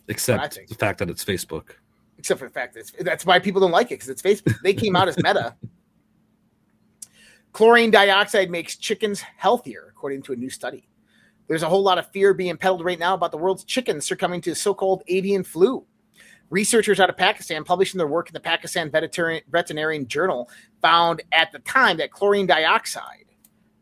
[0.07, 1.71] Except the fact that it's Facebook.
[2.17, 4.59] except for the fact that it's, that's why people don't like it because it's Facebook.
[4.61, 5.55] They came out as Meta.
[7.53, 10.89] Chlorine dioxide makes chickens healthier, according to a new study.
[11.47, 14.41] There's a whole lot of fear being peddled right now about the world's chickens succumbing
[14.41, 15.85] to so-called avian flu.
[16.49, 20.49] Researchers out of Pakistan publishing their work in the Pakistan Veterinarian, Journal
[20.81, 23.25] found at the time that chlorine dioxide,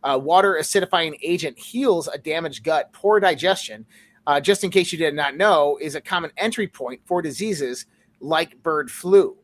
[0.04, 3.86] a water acidifying agent, heals a damaged gut, poor digestion.
[4.28, 7.86] Uh, just in case you did not know, is a common entry point for diseases
[8.20, 9.38] like bird flu.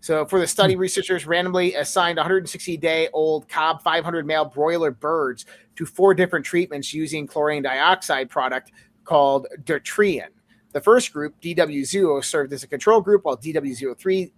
[0.00, 5.46] So, for the study, researchers randomly assigned 160 day old Cobb 500 male broiler birds
[5.76, 8.72] to four different treatments using chlorine dioxide product
[9.04, 10.28] called Dertrian.
[10.72, 14.30] The first group, DW0, served as a control group, while DW03,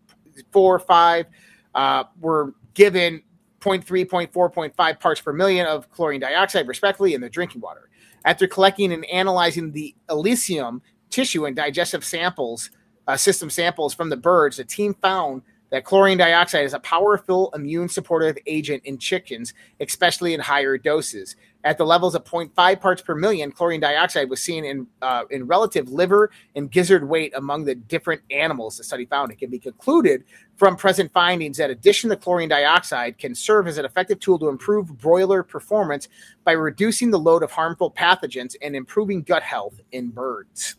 [0.52, 1.26] 4, 5
[1.74, 3.22] uh, were given
[3.60, 7.90] 0.3, 0.4, 0.5 parts per million of chlorine dioxide, respectively, in their drinking water.
[8.24, 12.70] After collecting and analyzing the Elysium tissue and digestive samples,
[13.08, 17.50] uh, system samples from the birds, the team found that chlorine dioxide is a powerful
[17.54, 21.36] immune supportive agent in chickens, especially in higher doses.
[21.64, 25.46] At the levels of 0.5 parts per million, chlorine dioxide was seen in uh, in
[25.46, 29.32] relative liver and gizzard weight among the different animals the study found.
[29.32, 30.24] It can be concluded
[30.56, 34.48] from present findings that addition to chlorine dioxide can serve as an effective tool to
[34.48, 36.08] improve broiler performance
[36.44, 40.76] by reducing the load of harmful pathogens and improving gut health in birds.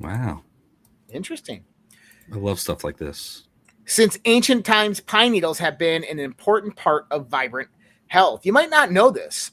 [0.00, 0.42] Wow.
[1.14, 1.64] Interesting.
[2.32, 3.46] I love stuff like this.
[3.86, 7.68] Since ancient times, pine needles have been an important part of vibrant
[8.08, 8.44] health.
[8.44, 9.52] You might not know this,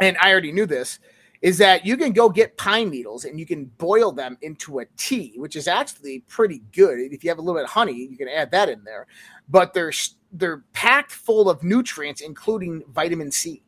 [0.00, 0.98] and I already knew this.
[1.42, 4.84] is that you can go get pine needles and you can boil them into a
[4.96, 6.98] tea, which is actually pretty good.
[6.98, 9.06] If you have a little bit of honey, you can add that in there.
[9.48, 9.92] But they're
[10.32, 13.62] they're packed full of nutrients, including vitamin C.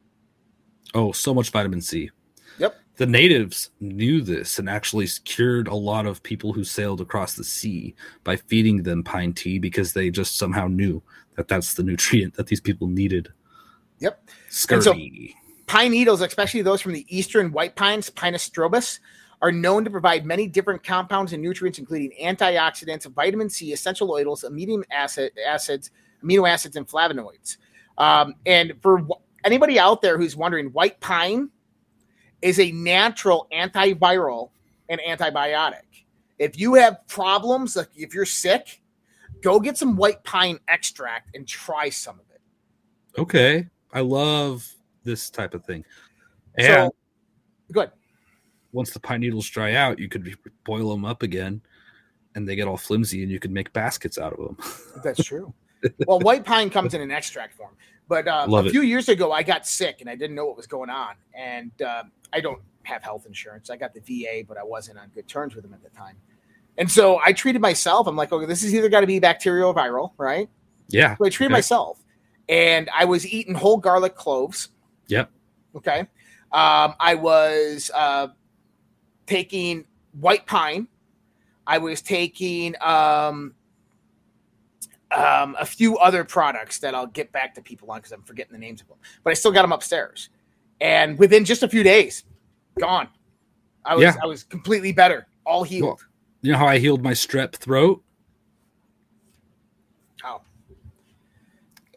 [0.94, 2.10] Oh, so much vitamin C.
[2.96, 7.44] The natives knew this and actually cured a lot of people who sailed across the
[7.44, 11.02] sea by feeding them pine tea because they just somehow knew
[11.36, 13.32] that that's the nutrient that these people needed.
[14.00, 14.28] Yep.
[14.48, 15.34] Scurvy.
[15.34, 18.98] so- Pine needles, especially those from the eastern white pines, Pinus strobus,
[19.40, 24.44] are known to provide many different compounds and nutrients, including antioxidants, vitamin C, essential oils,
[24.46, 25.90] amino acid acids,
[26.22, 27.56] amino acids, and flavonoids.
[27.96, 29.06] Um, and for
[29.44, 31.48] anybody out there who's wondering, white pine
[32.42, 34.50] is a natural antiviral
[34.88, 35.82] and antibiotic.
[36.38, 38.80] If you have problems, like if you're sick,
[39.42, 43.20] go get some white pine extract and try some of it.
[43.20, 43.68] Okay.
[43.92, 44.68] I love
[45.04, 45.84] this type of thing.
[46.56, 46.94] And So,
[47.72, 47.90] good.
[48.72, 51.60] once the pine needles dry out, you could boil them up again
[52.34, 54.56] and they get all flimsy and you could make baskets out of them.
[55.04, 55.52] That's true.
[56.06, 57.76] well, white pine comes in an extract form,
[58.08, 58.70] but uh, a it.
[58.70, 61.70] few years ago, I got sick and I didn't know what was going on, and
[61.82, 63.70] uh, I don't have health insurance.
[63.70, 66.16] I got the VA, but I wasn't on good terms with them at the time,
[66.78, 68.06] and so I treated myself.
[68.06, 70.48] I'm like, okay, this is either got to be bacterial or viral, right?
[70.88, 71.16] yeah.
[71.16, 71.58] So I treated Okay.
[71.58, 72.02] myself,
[72.48, 74.68] and I was eating whole garlic cloves.
[75.08, 75.30] Yep.
[75.76, 76.00] Okay.
[76.52, 78.28] Um, I was uh,
[79.26, 79.86] taking
[80.20, 80.86] white pine.
[81.66, 83.54] I was taking um,
[85.14, 88.52] um, a few other products that I'll get back to people on because I'm forgetting
[88.52, 88.98] the names of them.
[89.24, 90.30] But I still got them upstairs,
[90.80, 92.24] and within just a few days,
[92.78, 93.08] gone.
[93.84, 94.14] I was Yeah.
[94.22, 95.82] I was completely better, all healed.
[95.82, 95.98] Well,
[96.42, 98.02] you know how I healed my strep throat?
[100.20, 100.42] How?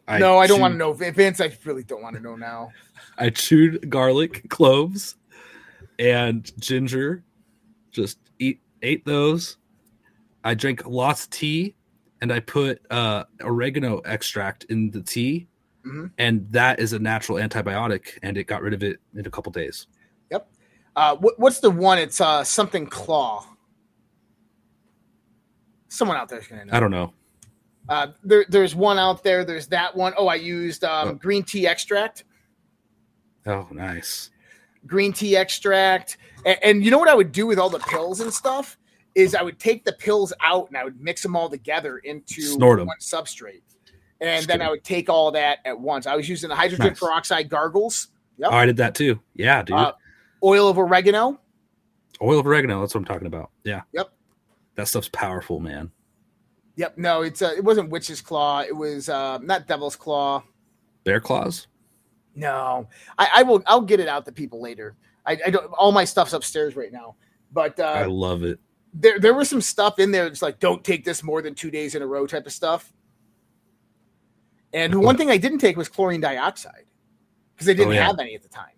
[0.08, 1.40] no, I don't want to know, Vince.
[1.40, 2.72] I really don't want to know now.
[3.18, 5.16] I chewed garlic, cloves,
[5.98, 7.24] and ginger.
[7.90, 9.56] Just eat ate those.
[10.44, 11.74] I drank lots of tea,
[12.20, 15.48] and I put uh, oregano extract in the tea,
[15.86, 16.10] Mhm.
[16.18, 19.52] and that is a natural antibiotic, and it got rid of it in a couple
[19.52, 19.86] days.
[20.30, 20.48] Yep.
[20.96, 21.98] Uh, what, what's the one?
[21.98, 23.46] It's uh, something claw.
[25.88, 26.72] Someone out there's gonna know.
[26.72, 27.12] I don't know.
[27.88, 29.44] Uh, there, there's one out there.
[29.44, 30.12] There's that one.
[30.16, 31.14] Oh, I used um, Oh.
[31.14, 32.24] green tea extract.
[33.46, 34.30] Oh, nice.
[34.86, 36.16] Green tea extract.
[36.44, 38.76] And, and you know what I would do with all the pills and stuff
[39.16, 42.56] is I would take the pills out and I would mix them all together into
[42.58, 43.62] one substrate,
[44.20, 46.06] and Just then I would take all that at once.
[46.06, 47.00] I was using the hydrogen Nice.
[47.00, 48.08] peroxide gargles.
[48.36, 48.50] Yep.
[48.52, 49.18] Oh, I did that too.
[49.34, 49.74] Yeah, dude.
[49.74, 49.94] Uh,
[50.44, 51.40] oil of oregano.
[52.20, 52.80] Oil of oregano.
[52.80, 53.50] That's what I'm talking about.
[53.64, 53.82] Yeah.
[53.92, 54.12] Yep.
[54.74, 55.90] That stuff's powerful, man.
[56.76, 56.98] Yep.
[56.98, 58.60] No, it's uh, it wasn't witch's claw.
[58.60, 60.44] It was uh, not devil's claw.
[61.04, 61.68] Bear claws.
[62.34, 62.86] No,
[63.16, 63.62] I, I will.
[63.66, 64.94] I'll get it out to people later.
[65.24, 65.72] I, I don't.
[65.72, 67.16] All my stuff's upstairs right now.
[67.50, 68.60] But I uh, love it.
[68.98, 70.26] There, there was some stuff in there.
[70.26, 72.92] It's like don't take this more than two days in a row type of stuff.
[74.72, 76.84] And one thing I didn't take was chlorine dioxide
[77.54, 78.06] because I didn't Oh, yeah.
[78.06, 78.72] have any at the time.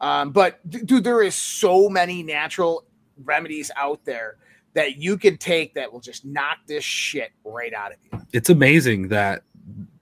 [0.00, 2.84] Um, but d- dude, there is so many natural
[3.24, 4.36] remedies out there
[4.74, 8.20] that you can take that will just knock this shit right out of you.
[8.32, 9.42] it's amazing that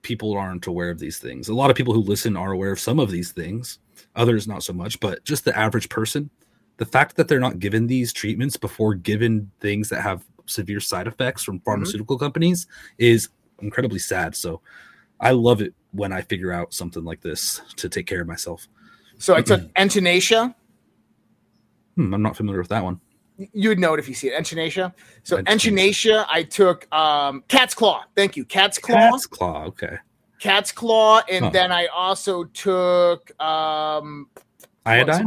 [0.02, 1.48] people aren't aware of these things.
[1.48, 3.78] A lot of people who listen are aware of some of these things,
[4.14, 6.28] others not so much, but just the average person,
[6.78, 11.06] the fact that they're not given these treatments before given things that have severe side
[11.06, 13.28] effects from pharmaceutical companies is
[13.60, 14.34] incredibly sad.
[14.34, 14.60] So
[15.20, 18.66] I love it when I figure out something like this to take care of myself.
[19.18, 20.54] So I took Echinacea.
[21.96, 23.00] Hmm, I'm not familiar with that one.
[23.52, 24.40] You would know it if you see it.
[24.40, 24.92] Echinacea.
[25.24, 26.26] So Echinacea.
[26.28, 28.04] I took um, cat's claw.
[28.16, 28.96] Thank you, cat's claw.
[29.10, 29.64] Cat's claw.
[29.66, 29.98] Okay.
[30.38, 31.50] cat's claw, and Huh.
[31.50, 34.28] then I also took um
[34.86, 35.26] Iodine.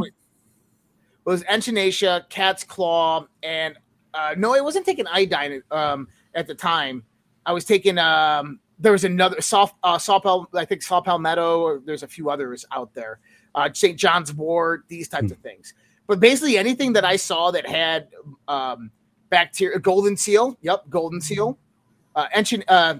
[1.24, 3.76] What was echinacea, cat's claw, and
[4.14, 7.04] uh no, I wasn't taking iodine um at the time.
[7.46, 11.60] I was taking um there was another soft uh saw Pal- I think saw palmetto,
[11.60, 13.20] or there's a few others out there.
[13.54, 13.98] Uh St.
[13.98, 15.32] John's wort, these types Hmm.
[15.32, 15.74] of things.
[16.06, 18.08] But basically anything that I saw that had
[18.48, 18.90] um
[19.30, 21.58] bacteria golden seal, yep, golden seal.
[22.14, 22.96] Uh, enchin, uh,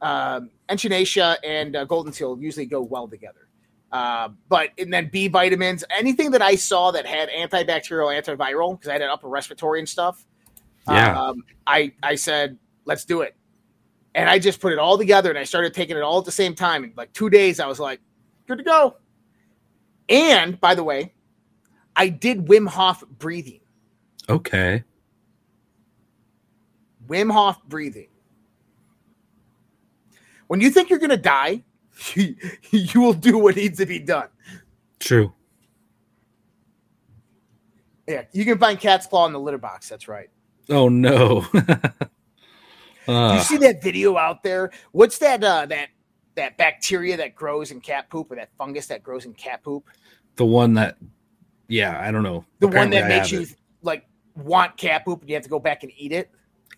[0.00, 3.43] um, echinacea and uh, golden seal usually go well together.
[3.92, 8.88] Uh, but and then B vitamins, anything that I saw that had antibacterial, antiviral, because
[8.88, 10.26] I had an upper respiratory and stuff.
[10.88, 11.18] Yeah.
[11.18, 13.36] Um, I I said let's do it,
[14.14, 16.32] and I just put it all together and I started taking it all at the
[16.32, 16.84] same time.
[16.84, 18.00] In like two days, I was like,
[18.46, 18.96] good to go.
[20.08, 21.14] And by the way,
[21.96, 23.60] I did Wim Hof breathing.
[24.28, 24.84] Okay.
[27.08, 28.08] Wim Hof breathing.
[30.46, 31.64] When you think you're going to die,
[32.14, 34.28] you will do what needs to be done.
[34.98, 35.32] True.
[38.06, 39.88] Yeah, you can find cat's claw in the litter box.
[39.88, 40.28] That's right.
[40.68, 41.46] Oh no.
[43.06, 44.70] Uh, you see that video out there?
[44.92, 45.42] What's that?
[45.42, 45.88] Uh, that
[46.34, 49.88] that bacteria that grows in cat poop, or that fungus that grows in cat poop?
[50.36, 50.96] the one that,
[51.68, 52.44] yeah, I don't know.
[52.58, 53.56] The Apparently one that I makes you it.
[53.82, 54.06] like
[54.36, 56.30] want cat poop, and you have to go back and eat it.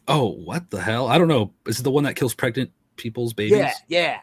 [0.08, 1.08] Oh, what the hell?
[1.08, 1.52] I don't know.
[1.66, 3.58] Is it the one that kills pregnant people's babies?
[3.58, 4.18] Yeah, yeah.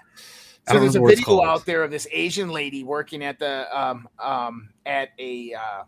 [0.68, 3.38] So there's a remember what it's video out there of this Asian lady working at
[3.38, 5.84] the um um at a uh,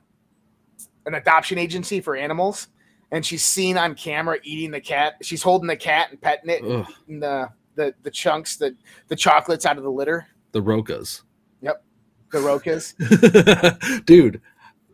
[1.05, 2.67] an adoption agency for animals,
[3.11, 5.15] and she's seen on camera eating the cat.
[5.21, 6.93] She's holding the cat and petting it, and Ugh.
[7.03, 8.75] eating the the the chunks, the
[9.07, 10.27] the chocolates out of the litter.
[10.51, 11.21] The Rokas.
[11.61, 11.83] Yep,
[12.31, 14.05] the rokas.
[14.05, 14.41] Dude,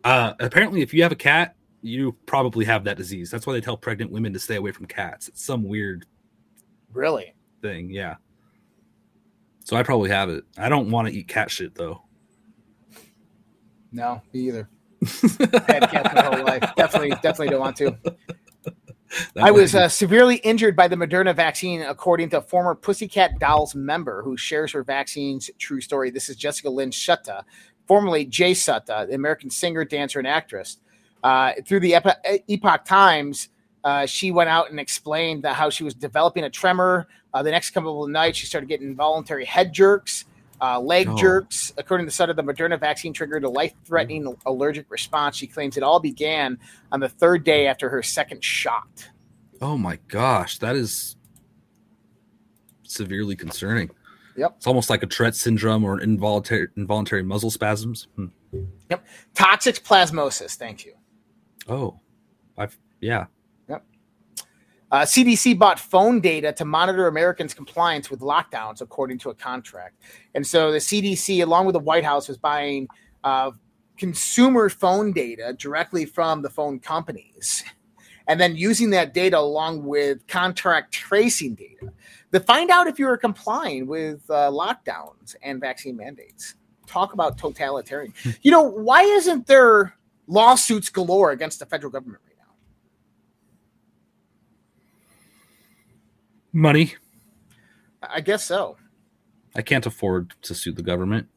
[0.04, 3.30] uh, apparently, if you have a cat, you probably have that disease.
[3.30, 5.28] That's why they tell pregnant women to stay away from cats.
[5.28, 6.06] It's some weird
[6.92, 7.34] really?
[7.60, 7.90] thing.
[7.90, 8.16] Yeah.
[9.64, 10.44] So I probably have it.
[10.58, 12.02] I don't want to eat cat shit though.
[13.92, 14.68] No, me either.
[15.66, 16.62] Had cats my whole life.
[16.76, 17.96] Definitely, definitely don't want to.
[19.34, 23.38] That I was uh, severely injured by the Moderna vaccine, according to a former Pussycat
[23.38, 26.10] Dolls member who shares her vaccine's true story.
[26.10, 27.42] This is Jessica Lynn Sutta,
[27.86, 30.78] formerly Jay Sutta, the American singer, dancer, and actress.
[31.22, 33.48] Uh, through the Epo- Epoch Times,
[33.84, 37.08] uh, she went out and explained that how she was developing a tremor.
[37.34, 40.24] Uh, the next couple of nights, she started getting involuntary head jerks,
[40.60, 41.16] uh, leg Oh.
[41.16, 41.72] jerks.
[41.76, 45.36] According to the Sutta, the Moderna vaccine triggered a life-threatening allergic response.
[45.36, 46.58] She claims it all began
[46.92, 49.08] on the third day after her second shot.
[49.60, 51.16] Oh my gosh, that is
[52.82, 53.90] severely concerning.
[54.36, 54.54] Yep.
[54.56, 58.08] It's almost like a Tourette syndrome or an involuntary involuntary muzzle spasms.
[58.16, 58.26] Hmm.
[58.90, 59.06] Yep.
[59.34, 60.56] Toxoplasmosis.
[60.56, 60.94] Thank you.
[61.68, 61.98] Oh,
[62.56, 63.26] I've yeah.
[64.92, 69.96] Uh, CDC bought phone data to monitor Americans' compliance with lockdowns, according to a contract.
[70.34, 72.86] And so the CDC, along with the White House, was buying
[73.24, 73.52] uh,
[73.96, 77.64] consumer phone data directly from the phone companies,
[78.28, 81.90] and then using that data along with contract tracing data
[82.32, 86.54] to find out if you were complying with uh, lockdowns and vaccine mandates.
[86.86, 88.12] Talk about totalitarian.
[88.42, 89.96] you know, why isn't there
[90.26, 92.52] lawsuits galore against the federal government right now?
[96.52, 96.94] Money.
[98.02, 98.76] I guess so.
[99.54, 101.28] I can't afford to sue the government.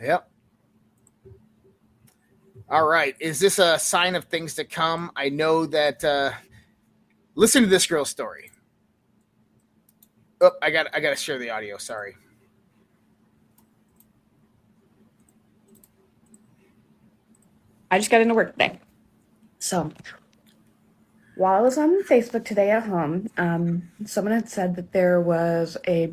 [0.00, 0.28] Yep.
[2.68, 3.14] All right.
[3.20, 5.10] Is this a sign of things to come?
[5.16, 6.04] I know that.
[6.04, 6.32] Uh,
[7.34, 8.50] listen to this girl's story.
[10.40, 10.88] Oh, I got.
[10.92, 11.78] I got to share the audio.
[11.78, 12.16] Sorry.
[17.90, 18.80] I just got into work today.
[19.58, 19.92] So
[21.36, 25.76] while I was on Facebook today at home, um, someone had said that there was
[25.86, 26.12] a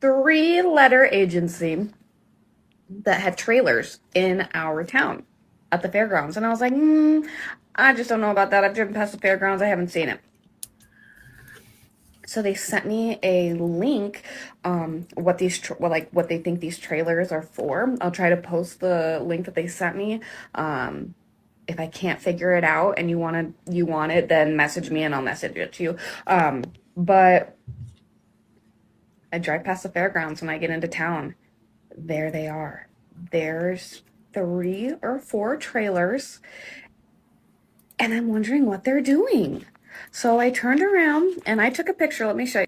[0.00, 1.88] three letter agency
[2.90, 5.24] that had trailers in our town
[5.70, 6.36] at the fairgrounds.
[6.36, 7.26] And I was like, mm,
[7.76, 8.64] I just don't know about that.
[8.64, 10.20] I've driven past the fairgrounds, I haven't seen it.
[12.26, 14.24] So they sent me a link,
[14.64, 17.94] um, what these tra- well, like what they think these trailers are for.
[18.00, 20.20] I'll try to post the link that they sent me.
[20.56, 21.14] Um,
[21.68, 24.90] if I can't figure it out and you want to you want it, then message
[24.90, 25.96] me and I'll message it to you.
[26.26, 26.64] Um,
[26.96, 27.56] but
[29.32, 31.34] I drive past the fairgrounds when I get into town.
[31.96, 32.88] There they are.
[33.30, 34.02] There's
[34.32, 36.40] three or four trailers,
[37.98, 39.64] and I'm wondering what they're doing.
[40.10, 42.26] So I turned around and I took a picture.
[42.26, 42.66] Let me show you.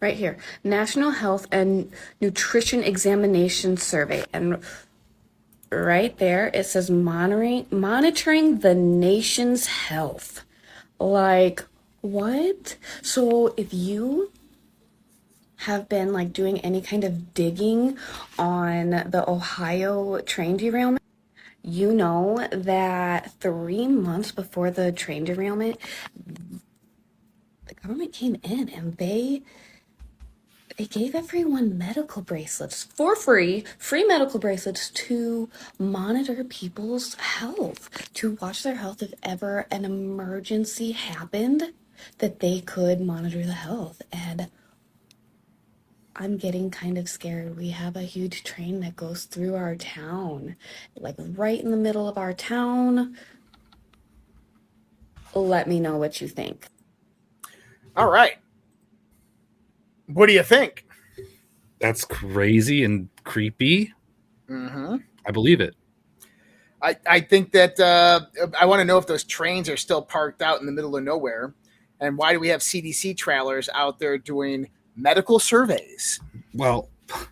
[0.00, 4.24] Right here National Health and Nutrition Examination Survey.
[4.32, 4.62] And
[5.70, 6.48] right there.
[6.48, 10.44] It says monitoring monitoring the nation's health.
[10.98, 11.64] Like
[12.00, 12.76] what?
[13.02, 14.32] So if you
[15.56, 17.98] have been like doing any kind of digging
[18.38, 21.02] on the ohio train derailment
[21.62, 25.78] you know that three months before the train derailment
[27.66, 29.42] the government came in and they
[30.80, 38.38] they gave everyone medical bracelets for free, free medical bracelets to monitor people's health, to
[38.40, 41.74] watch their health if ever an emergency happened,
[42.16, 44.00] that they could monitor the health.
[44.10, 44.48] And
[46.16, 47.58] I'm getting kind of scared.
[47.58, 50.56] We have a huge train that goes through our town,
[50.96, 53.18] like right in the middle of our town.
[55.34, 56.64] Let me know what you think.
[57.94, 58.38] All right.
[60.12, 60.86] What do you think?
[61.80, 63.92] That's crazy and creepy.
[64.48, 64.96] Mm-hmm.
[65.26, 65.74] I believe it.
[66.82, 68.20] I, I think that uh,
[68.58, 71.04] I want to know if those trains are still parked out in the middle of
[71.04, 71.54] nowhere,
[72.00, 76.20] and why do we have CDC trailers out there doing medical surveys?
[76.54, 76.88] Well,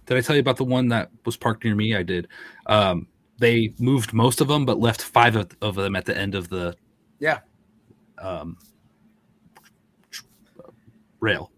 [0.06, 1.94] did I tell you about the one that was parked near me?
[1.96, 2.28] I did.
[2.66, 3.06] Um,
[3.38, 6.48] they moved most of them, but left five of, of them at the end of
[6.48, 6.74] the
[7.18, 7.38] Yeah.
[8.20, 8.58] um,
[11.20, 11.50] rail.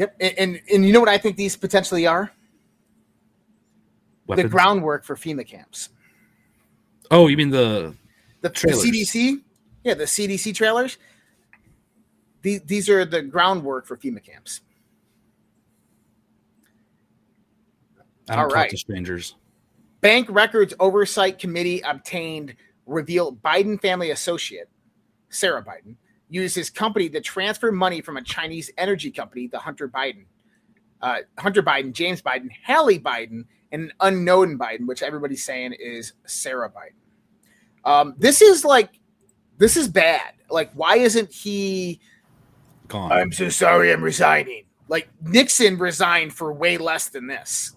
[0.00, 0.16] Yep.
[0.18, 2.32] And, and and you know what I think these potentially are?
[4.28, 5.90] The groundwork for FEMA camps.
[7.10, 7.94] Oh, you mean the
[8.40, 9.42] The, the CDC?
[9.84, 10.96] Yeah, the CDC trailers.
[12.40, 14.62] These, these are the groundwork for FEMA camps.
[18.30, 18.70] I don't All talk right.
[18.70, 19.34] to strangers.
[20.00, 22.54] Bank Records Oversight Committee obtained
[22.86, 24.70] reveal Biden family associate,
[25.28, 25.96] Sarah Biden,
[26.30, 30.24] used his company to transfer money from a Chinese energy company to Hunter Biden.
[31.02, 36.12] Uh, Hunter Biden, James Biden, Hallie Biden, and an unknown Biden, which everybody's saying is
[36.26, 37.90] Sarah Biden.
[37.90, 38.90] Um, this is like,
[39.58, 40.34] this is bad.
[40.50, 42.00] Like, why isn't he?
[42.88, 43.12] Gone.
[43.12, 44.64] I'm so sorry, I'm resigning.
[44.88, 47.76] Like Nixon resigned for way less than this.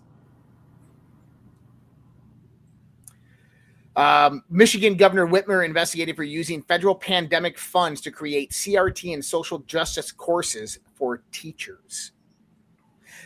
[3.95, 9.59] Um, Michigan Governor Whitmer investigated for using federal pandemic funds to create CRT and social
[9.59, 12.11] justice courses for teachers.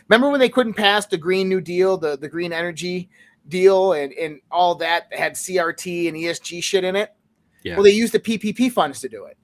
[0.08, 3.08] Remember when they couldn't pass the Green New Deal, the, the green energy
[3.48, 7.14] deal, and, and all that had CRT and ESG shit in it?
[7.62, 7.74] Yeah.
[7.74, 9.36] Well, they used the PPP funds to do it.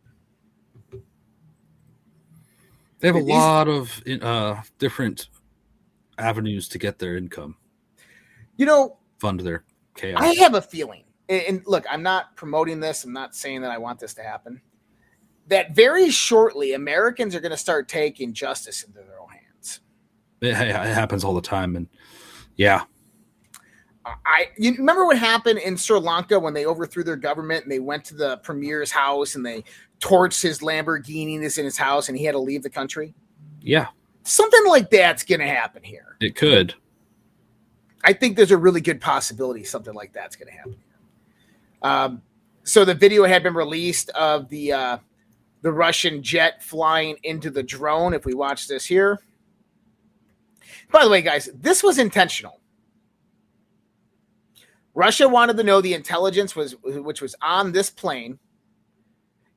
[3.01, 5.29] They have a These- lot of uh, different
[6.19, 7.57] avenues to get their income,
[8.57, 9.65] You know, fund their
[9.95, 10.21] chaos.
[10.23, 13.05] I have a feeling, and, look, I'm not promoting this.
[13.05, 14.61] I'm not saying that I want this to happen.
[15.49, 19.81] That very shortly, Americans are going to start taking justice into their own hands.
[20.41, 21.87] It, it happens all the time, and
[22.57, 22.85] yeah,
[24.05, 27.79] I you remember what happened in Sri Lanka when they overthrew their government and they
[27.79, 29.65] went to the premier's house and they
[30.01, 33.15] torched his Lamborghini that's in his house and he had to leave the country.
[33.61, 33.89] yeah,
[34.25, 36.17] Something like that's going to happen here.
[36.21, 36.75] it could.
[38.03, 40.77] I think there's a really good possibility something like that's going to happen.
[41.85, 42.23] Um,
[42.65, 44.99] so the video had been released of the uh,
[45.61, 48.15] the Russian jet flying into the drone.
[48.15, 49.21] If we watch this here,
[50.91, 52.61] by the way, guys, this was intentional.
[54.95, 58.39] Russia wanted to know the intelligence was which was on this plane,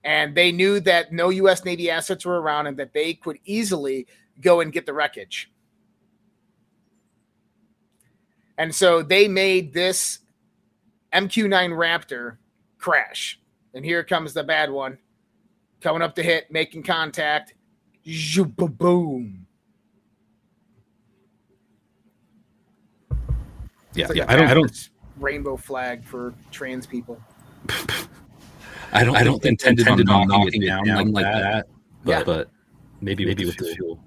[0.03, 1.63] and they knew that no U.S.
[1.63, 4.05] Navy assets were around and that they could easily
[4.41, 5.49] go and get the wreckage.
[8.57, 10.19] And so they made this
[11.13, 12.37] MQ9 Raptor
[12.77, 13.39] crash.
[13.73, 14.97] And here comes the bad one
[15.81, 17.53] coming up to hit, making contact.
[18.47, 19.45] Boom.
[23.93, 24.23] Yeah, like yeah.
[24.23, 24.47] a I don't.
[24.47, 24.89] I don't.
[25.17, 27.19] Rainbow flag for trans people.
[28.93, 29.15] I don't.
[29.15, 31.33] I don't think intended, intended on on knocking, knocking it it down, down like like
[31.33, 31.41] that.
[31.41, 31.67] that.
[32.03, 32.23] But, Yeah.
[32.23, 32.49] but
[33.01, 33.99] maybe maybe with the fuel.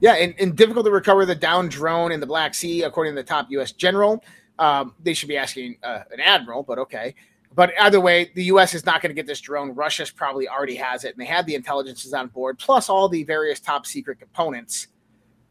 [0.00, 3.20] Yeah, and, and difficult to recover the downed drone in the Black Sea, according to
[3.20, 3.72] the top U.S.
[3.72, 4.22] general.
[4.60, 7.14] Um, they should be asking uh, an admiral, but okay.
[7.52, 8.74] But either way, the U.S.
[8.74, 9.74] is not going to get this drone.
[9.74, 13.24] Russia's probably already has it, and they have the intelligences on board, plus all the
[13.24, 14.88] various top secret components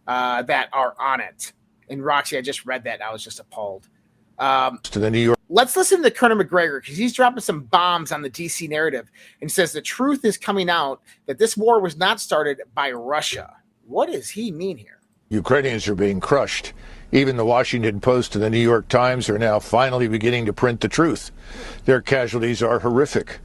[0.08, 1.52] uh, that are on it.
[1.90, 3.90] And Roxy, I just read that, and I was just appalled.
[4.38, 5.38] Um, to the New York.
[5.50, 9.12] let's listen to Colonel Macgregor because he's dropping some bombs on the DC narrative
[9.42, 13.54] and says the truth is coming out that this war was not started by Russia.
[13.86, 15.00] What does he mean here?
[15.28, 16.72] Ukrainians are being crushed.
[17.12, 20.82] Even the Washington Post and the New York Times are now finally beginning to print
[20.82, 21.32] the truth.
[21.86, 23.40] Their casualties are horrific.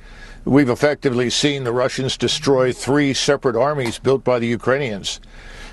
[0.44, 5.18] We've effectively seen the Russians destroy three separate armies built by the Ukrainians.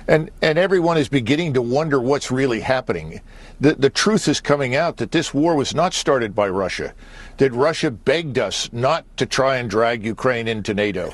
[0.08, 3.20] And, and everyone is beginning to wonder what's really happening.
[3.60, 6.94] The, the truth is coming out that this war was not started by Russia,
[7.36, 11.12] that Russia begged us not to try and drag Ukraine into NATO.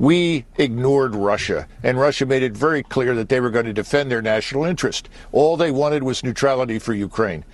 [0.00, 4.10] We ignored Russia, and Russia made it very clear that they were going to defend
[4.10, 5.10] their national interest.
[5.30, 7.44] All they wanted was neutrality for Ukraine.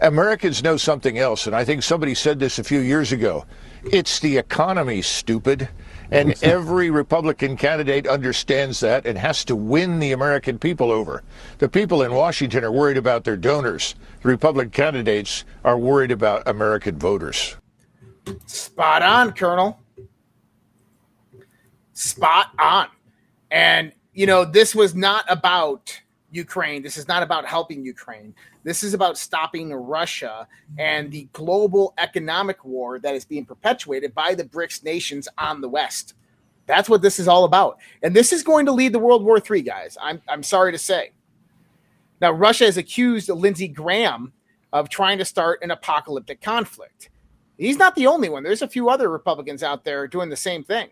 [0.00, 3.46] Americans know something else, and I think somebody said this a few years ago.
[3.84, 5.68] It's the economy, stupid.
[6.10, 11.22] And every Republican candidate understands that and has to win the American people over.
[11.58, 13.94] The people in Washington are worried about their donors.
[14.22, 17.56] The Republican candidates are worried about American voters.
[18.46, 19.81] Spot on, Colonel.
[21.94, 22.88] Spot on.
[23.50, 26.00] And, you know, this was not about
[26.30, 26.82] Ukraine.
[26.82, 28.34] This is not about helping Ukraine.
[28.64, 30.46] This is about stopping Russia
[30.78, 35.68] and the global economic war that is being perpetuated by the BRICS nations on the
[35.68, 36.14] West.
[36.66, 37.78] That's what this is all about.
[38.02, 39.98] And this is going to lead to World War III, guys.
[40.00, 41.10] I'm, I'm sorry to say.
[42.20, 44.32] Now, Russia has accused Lindsey Graham
[44.72, 47.10] of trying to start an apocalyptic conflict.
[47.58, 48.42] He's not the only one.
[48.42, 50.90] There's a few other Republicans out there doing the same thing.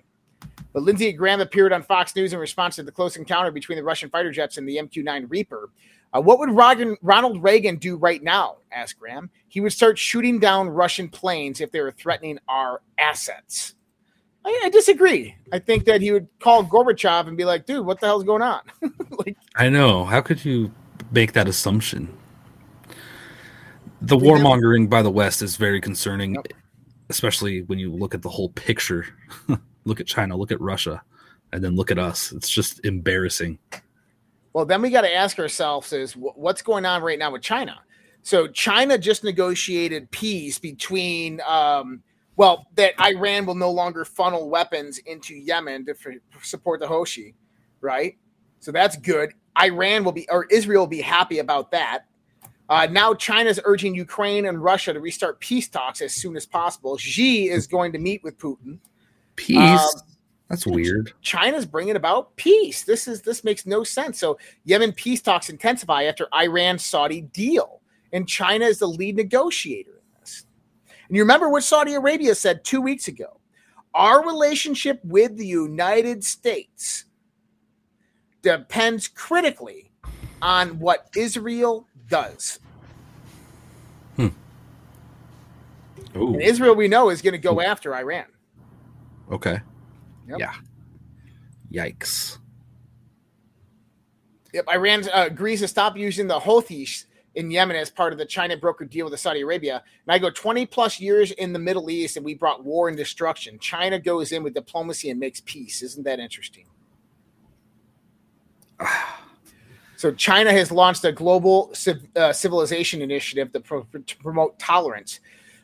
[0.73, 3.85] But Lindsey Graham appeared on Fox News in response to the close encounter between the
[3.85, 5.71] Russian fighter jets and the MQ 9 Reaper.
[6.12, 8.57] Uh, what would Rogan, Ronald Reagan do right now?
[8.73, 9.31] asked Graham.
[9.49, 13.75] He would start shooting down Russian planes if they were threatening our assets.
[14.45, 15.37] I, I disagree.
[15.53, 18.43] I think that he would call Gorbachev and be like, dude, what the hell's going
[18.43, 18.61] on?
[19.11, 20.05] like, I know.
[20.05, 20.73] How could you
[21.11, 22.17] make that assumption?
[24.03, 26.39] The warmongering by the West is very concerning,
[27.11, 29.07] especially when you look at the whole picture.
[29.91, 31.03] look at China, look at Russia,
[31.53, 32.33] and then look at us.
[32.33, 33.59] It's just embarrassing.
[34.53, 37.81] Well, then we got to ask ourselves is what's going on right now with China?
[38.23, 42.03] So China just negotiated peace between, um,
[42.37, 47.35] well, that Iran will no longer funnel weapons into Yemen to f- support the Houthi,
[47.81, 48.17] right?
[48.61, 49.33] So that's good.
[49.61, 52.05] Iran will be, or Israel will be happy about that.
[52.69, 56.97] Uh, now China's urging Ukraine and Russia to restart peace talks as soon as possible.
[56.97, 58.79] Xi is going to meet with Putin.
[59.41, 59.59] Peace.
[59.59, 60.03] Um,
[60.49, 61.12] That's weird.
[61.23, 62.83] China's bringing about peace.
[62.83, 64.19] This is this makes no sense.
[64.19, 67.81] So Yemen peace talks intensify after Iran Saudi deal,
[68.12, 70.45] and China is the lead negotiator in this.
[71.09, 73.41] And you remember what Saudi Arabia said two weeks ago?
[73.95, 77.07] Our relationship with the United States
[78.43, 79.91] depends critically
[80.43, 82.61] on what Israel does.
[84.17, 84.29] Hmm.
[86.15, 88.27] And Israel, we know, is going to go after Iran.
[89.31, 89.61] Okay.
[90.28, 90.39] Yep.
[90.39, 90.55] Yeah.
[91.73, 92.39] Yikes.
[94.52, 97.05] Yep, Iran uh, agrees to stop using the Houthis
[97.36, 99.82] in Yemen as part of the China broker deal with Saudi Arabia.
[100.07, 102.97] And I go 20 plus years in the Middle East and we brought war and
[102.97, 103.59] destruction.
[103.61, 105.82] China goes in with diplomacy and makes peace.
[105.82, 106.66] Isn't that interesting?
[109.97, 115.20] So China has launched a global civ- uh, civilization initiative to, pro- to promote tolerance.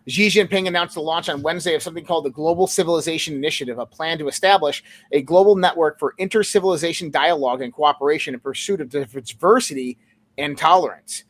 [0.08, 3.86] Xi Jinping announced the launch on Wednesday of something called the Global Civilization Initiative, a
[3.86, 9.98] plan to establish a global network for inter-civilization dialogue and cooperation in pursuit of diversity
[10.38, 11.24] and tolerance.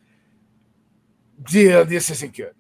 [1.51, 2.55] Yeah, this isn't good.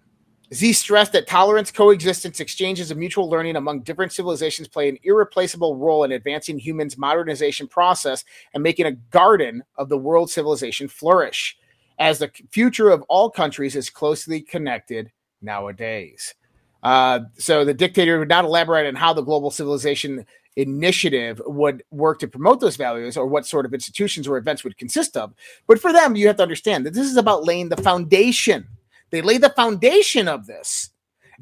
[0.52, 5.76] Xi stressed that tolerance, coexistence, exchanges of mutual learning among different civilizations play an irreplaceable
[5.76, 8.24] role in advancing humans' modernization process
[8.54, 11.58] and making a garden of the world civilization flourish,
[11.98, 15.10] as the future of all countries is closely connected
[15.42, 16.34] nowadays.
[16.82, 20.24] Uh, so the dictator would not elaborate on how the global civilization
[20.56, 24.76] initiative would work to promote those values or what sort of institutions or events would
[24.76, 25.34] consist of.
[25.66, 28.66] But for them, you have to understand that this is about laying the foundation.
[29.10, 30.90] They lay the foundation of this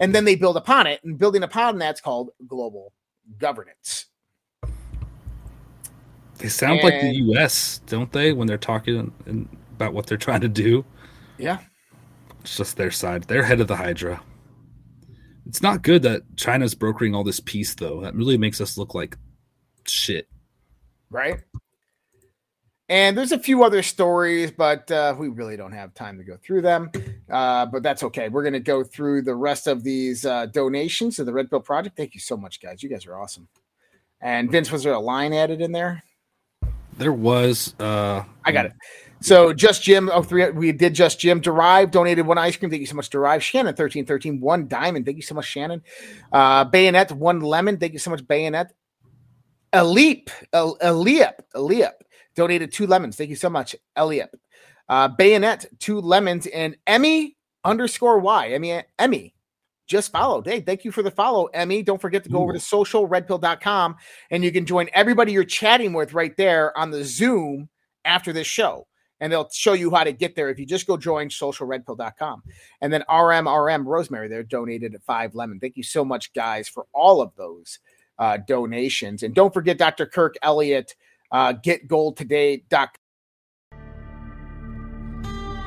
[0.01, 1.03] and then they build upon it.
[1.05, 2.93] And building upon that's called global
[3.39, 4.07] governance.
[6.39, 9.12] They sound like the U.S., don't they, when they're talking
[9.77, 10.85] about what they're trying to do?
[11.39, 11.59] Yeah.
[12.45, 13.25] It's just their side.
[13.25, 14.23] They're head of the Hydra.
[15.47, 18.03] It's not good that China's brokering all this peace, though.
[18.03, 19.16] That really makes us look like
[19.87, 20.29] shit.
[21.11, 21.41] right?
[22.91, 26.37] And there's a few other stories, but uh, we really don't have time to go
[26.37, 26.91] through them.
[27.31, 28.29] Uh, but that's okay.
[28.29, 31.61] We're going to go through the rest of these uh, donations to the Red Pill
[31.61, 31.97] Project.
[31.97, 32.83] Thank you so much, guys.
[32.83, 33.49] You guys are awesome.
[34.21, 36.03] And Vince, was there a line added in there?
[36.99, 37.75] There was.
[37.81, 38.73] uh I got it.
[39.25, 41.41] So just Jim, oh three, we did just Jim.
[41.41, 42.71] Derive donated one ice cream.
[42.71, 43.43] Thank you so much, Derive.
[43.43, 45.07] Shannon thirteen thirteen one diamond.
[45.07, 45.83] Thank you so much, Shannon.
[46.31, 47.79] Uh, Bayonet one lemon.
[47.79, 48.75] Thank you so much, Bayonet.
[49.73, 51.93] Aleep, El- Eliep, Eliep
[52.37, 53.17] donated two lemons.
[53.17, 54.29] Thank you so much, Eliep.
[54.91, 58.49] Uh, Bayonet two lemons and Emmy underscore Y.
[58.49, 59.35] Emmy Emmy
[59.87, 60.47] just followed.
[60.47, 61.83] Hey, thank you for the follow, Emmy.
[61.83, 63.97] Don't forget to go over to socialredpill.com
[64.31, 67.71] and you can join everybody you're chatting with right there on the Zoom
[68.05, 68.87] after this show.
[69.20, 72.43] And they'll show you how to get there if you just go join socialredpill.com.
[72.81, 75.61] And then RMRM Rosemary there donated at five lemon.
[75.61, 77.78] Thank you so much, guys, for all of those
[78.19, 79.23] uh, donations.
[79.23, 80.07] And don't forget Dr.
[80.07, 80.95] Kirk Elliott,
[81.31, 82.89] uh, getgoldtoday.com.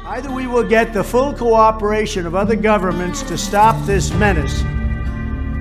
[0.06, 4.61] Either we will get the full cooperation of other governments to stop this menace,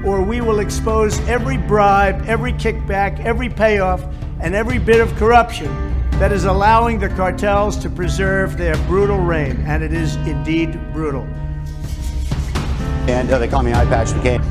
[0.06, 4.04] or we will expose every bribe, every kickback, every payoff,
[4.40, 9.62] and every bit of corruption that is allowing the cartels to preserve their brutal reign.
[9.66, 11.24] And it is indeed brutal.
[13.08, 14.42] And uh, they call me Eye Patch McCain.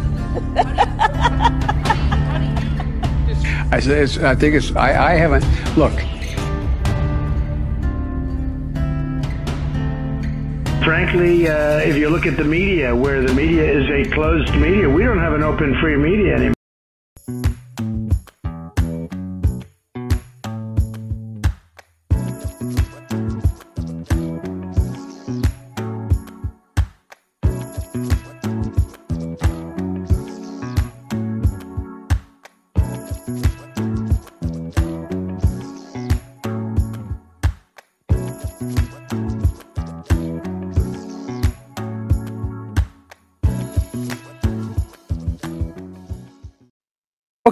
[3.72, 5.44] I said, it's, I think it's, I, I haven't,
[5.76, 5.94] look.
[10.84, 14.88] Frankly, uh, if you look at the media, where the media is a closed media,
[14.88, 16.54] we don't have an open, free media anymore.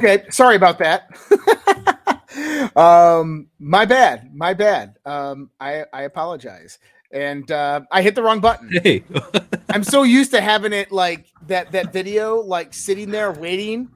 [0.04, 1.08] Okay, sorry about that.
[2.76, 4.98] um, my bad, my bad.
[5.06, 6.80] Um, I I apologize,
[7.12, 8.70] and uh, I hit the wrong button.
[8.84, 9.06] Hey,
[9.70, 13.90] I'm so used to having it like that that video like sitting there waiting,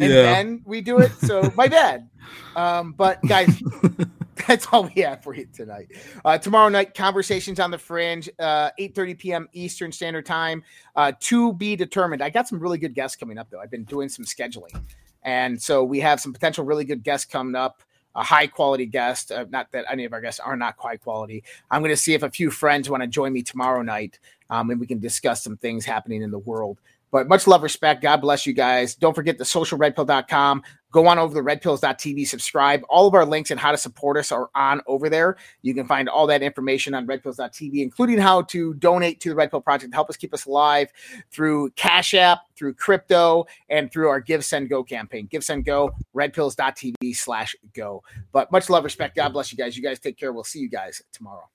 [0.00, 0.22] and Yeah.
[0.22, 1.12] then we do it.
[1.20, 2.08] So my bad.
[2.56, 3.62] Um, but guys,
[4.48, 5.86] that's all we have for you tonight.
[6.24, 9.48] Uh, tomorrow night, conversations on the fringe, uh, 8:30 p.m.
[9.52, 10.64] Eastern Standard Time.
[10.96, 12.20] Uh, to be determined.
[12.20, 13.60] I got some really good guests coming up though.
[13.60, 14.78] I've been doing some scheduling,
[15.22, 17.82] and so we have some potential really good guests coming up.
[18.14, 19.32] A high quality guest.
[19.32, 21.42] Uh, not that any of our guests are not high quality.
[21.70, 24.18] I'm going to see if a few friends want to join me tomorrow night,
[24.50, 26.78] um, and we can discuss some things happening in the world.
[27.12, 28.02] But much love, respect.
[28.02, 28.94] God bless you guys.
[28.94, 30.62] Don't forget the socialredpill.com.
[30.90, 32.82] Go on over to redpills.tv, subscribe.
[32.88, 35.36] All of our links and how to support us are on over there.
[35.60, 39.50] You can find all that information on redpills.tv, including how to donate to the Red
[39.50, 40.90] Pill Project to help us keep us alive
[41.30, 45.26] through Cash App, through crypto, and through our Give Send Go campaign.
[45.30, 48.02] Give Send Go, redpills.tv slash go.
[48.32, 49.16] But much love, respect.
[49.16, 49.76] God bless you guys.
[49.76, 50.32] You guys take care.
[50.32, 51.48] We'll see you guys tomorrow.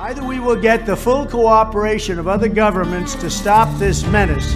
[0.00, 4.54] Either we will get the full cooperation of other governments to stop this menace,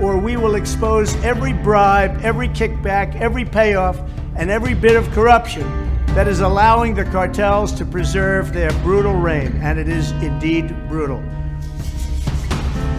[0.00, 4.00] or we will expose every bribe, every kickback, every payoff,
[4.34, 5.62] and every bit of corruption
[6.06, 9.60] that is allowing the cartels to preserve their brutal reign.
[9.62, 11.18] And it is indeed brutal.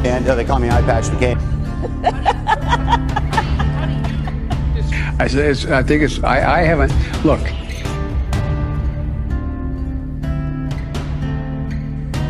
[0.06, 1.38] And uh, they call me Eye Patch McCain.
[5.20, 5.26] I,
[5.78, 6.24] I think it's.
[6.24, 6.94] I, I haven't.
[7.26, 7.42] Look,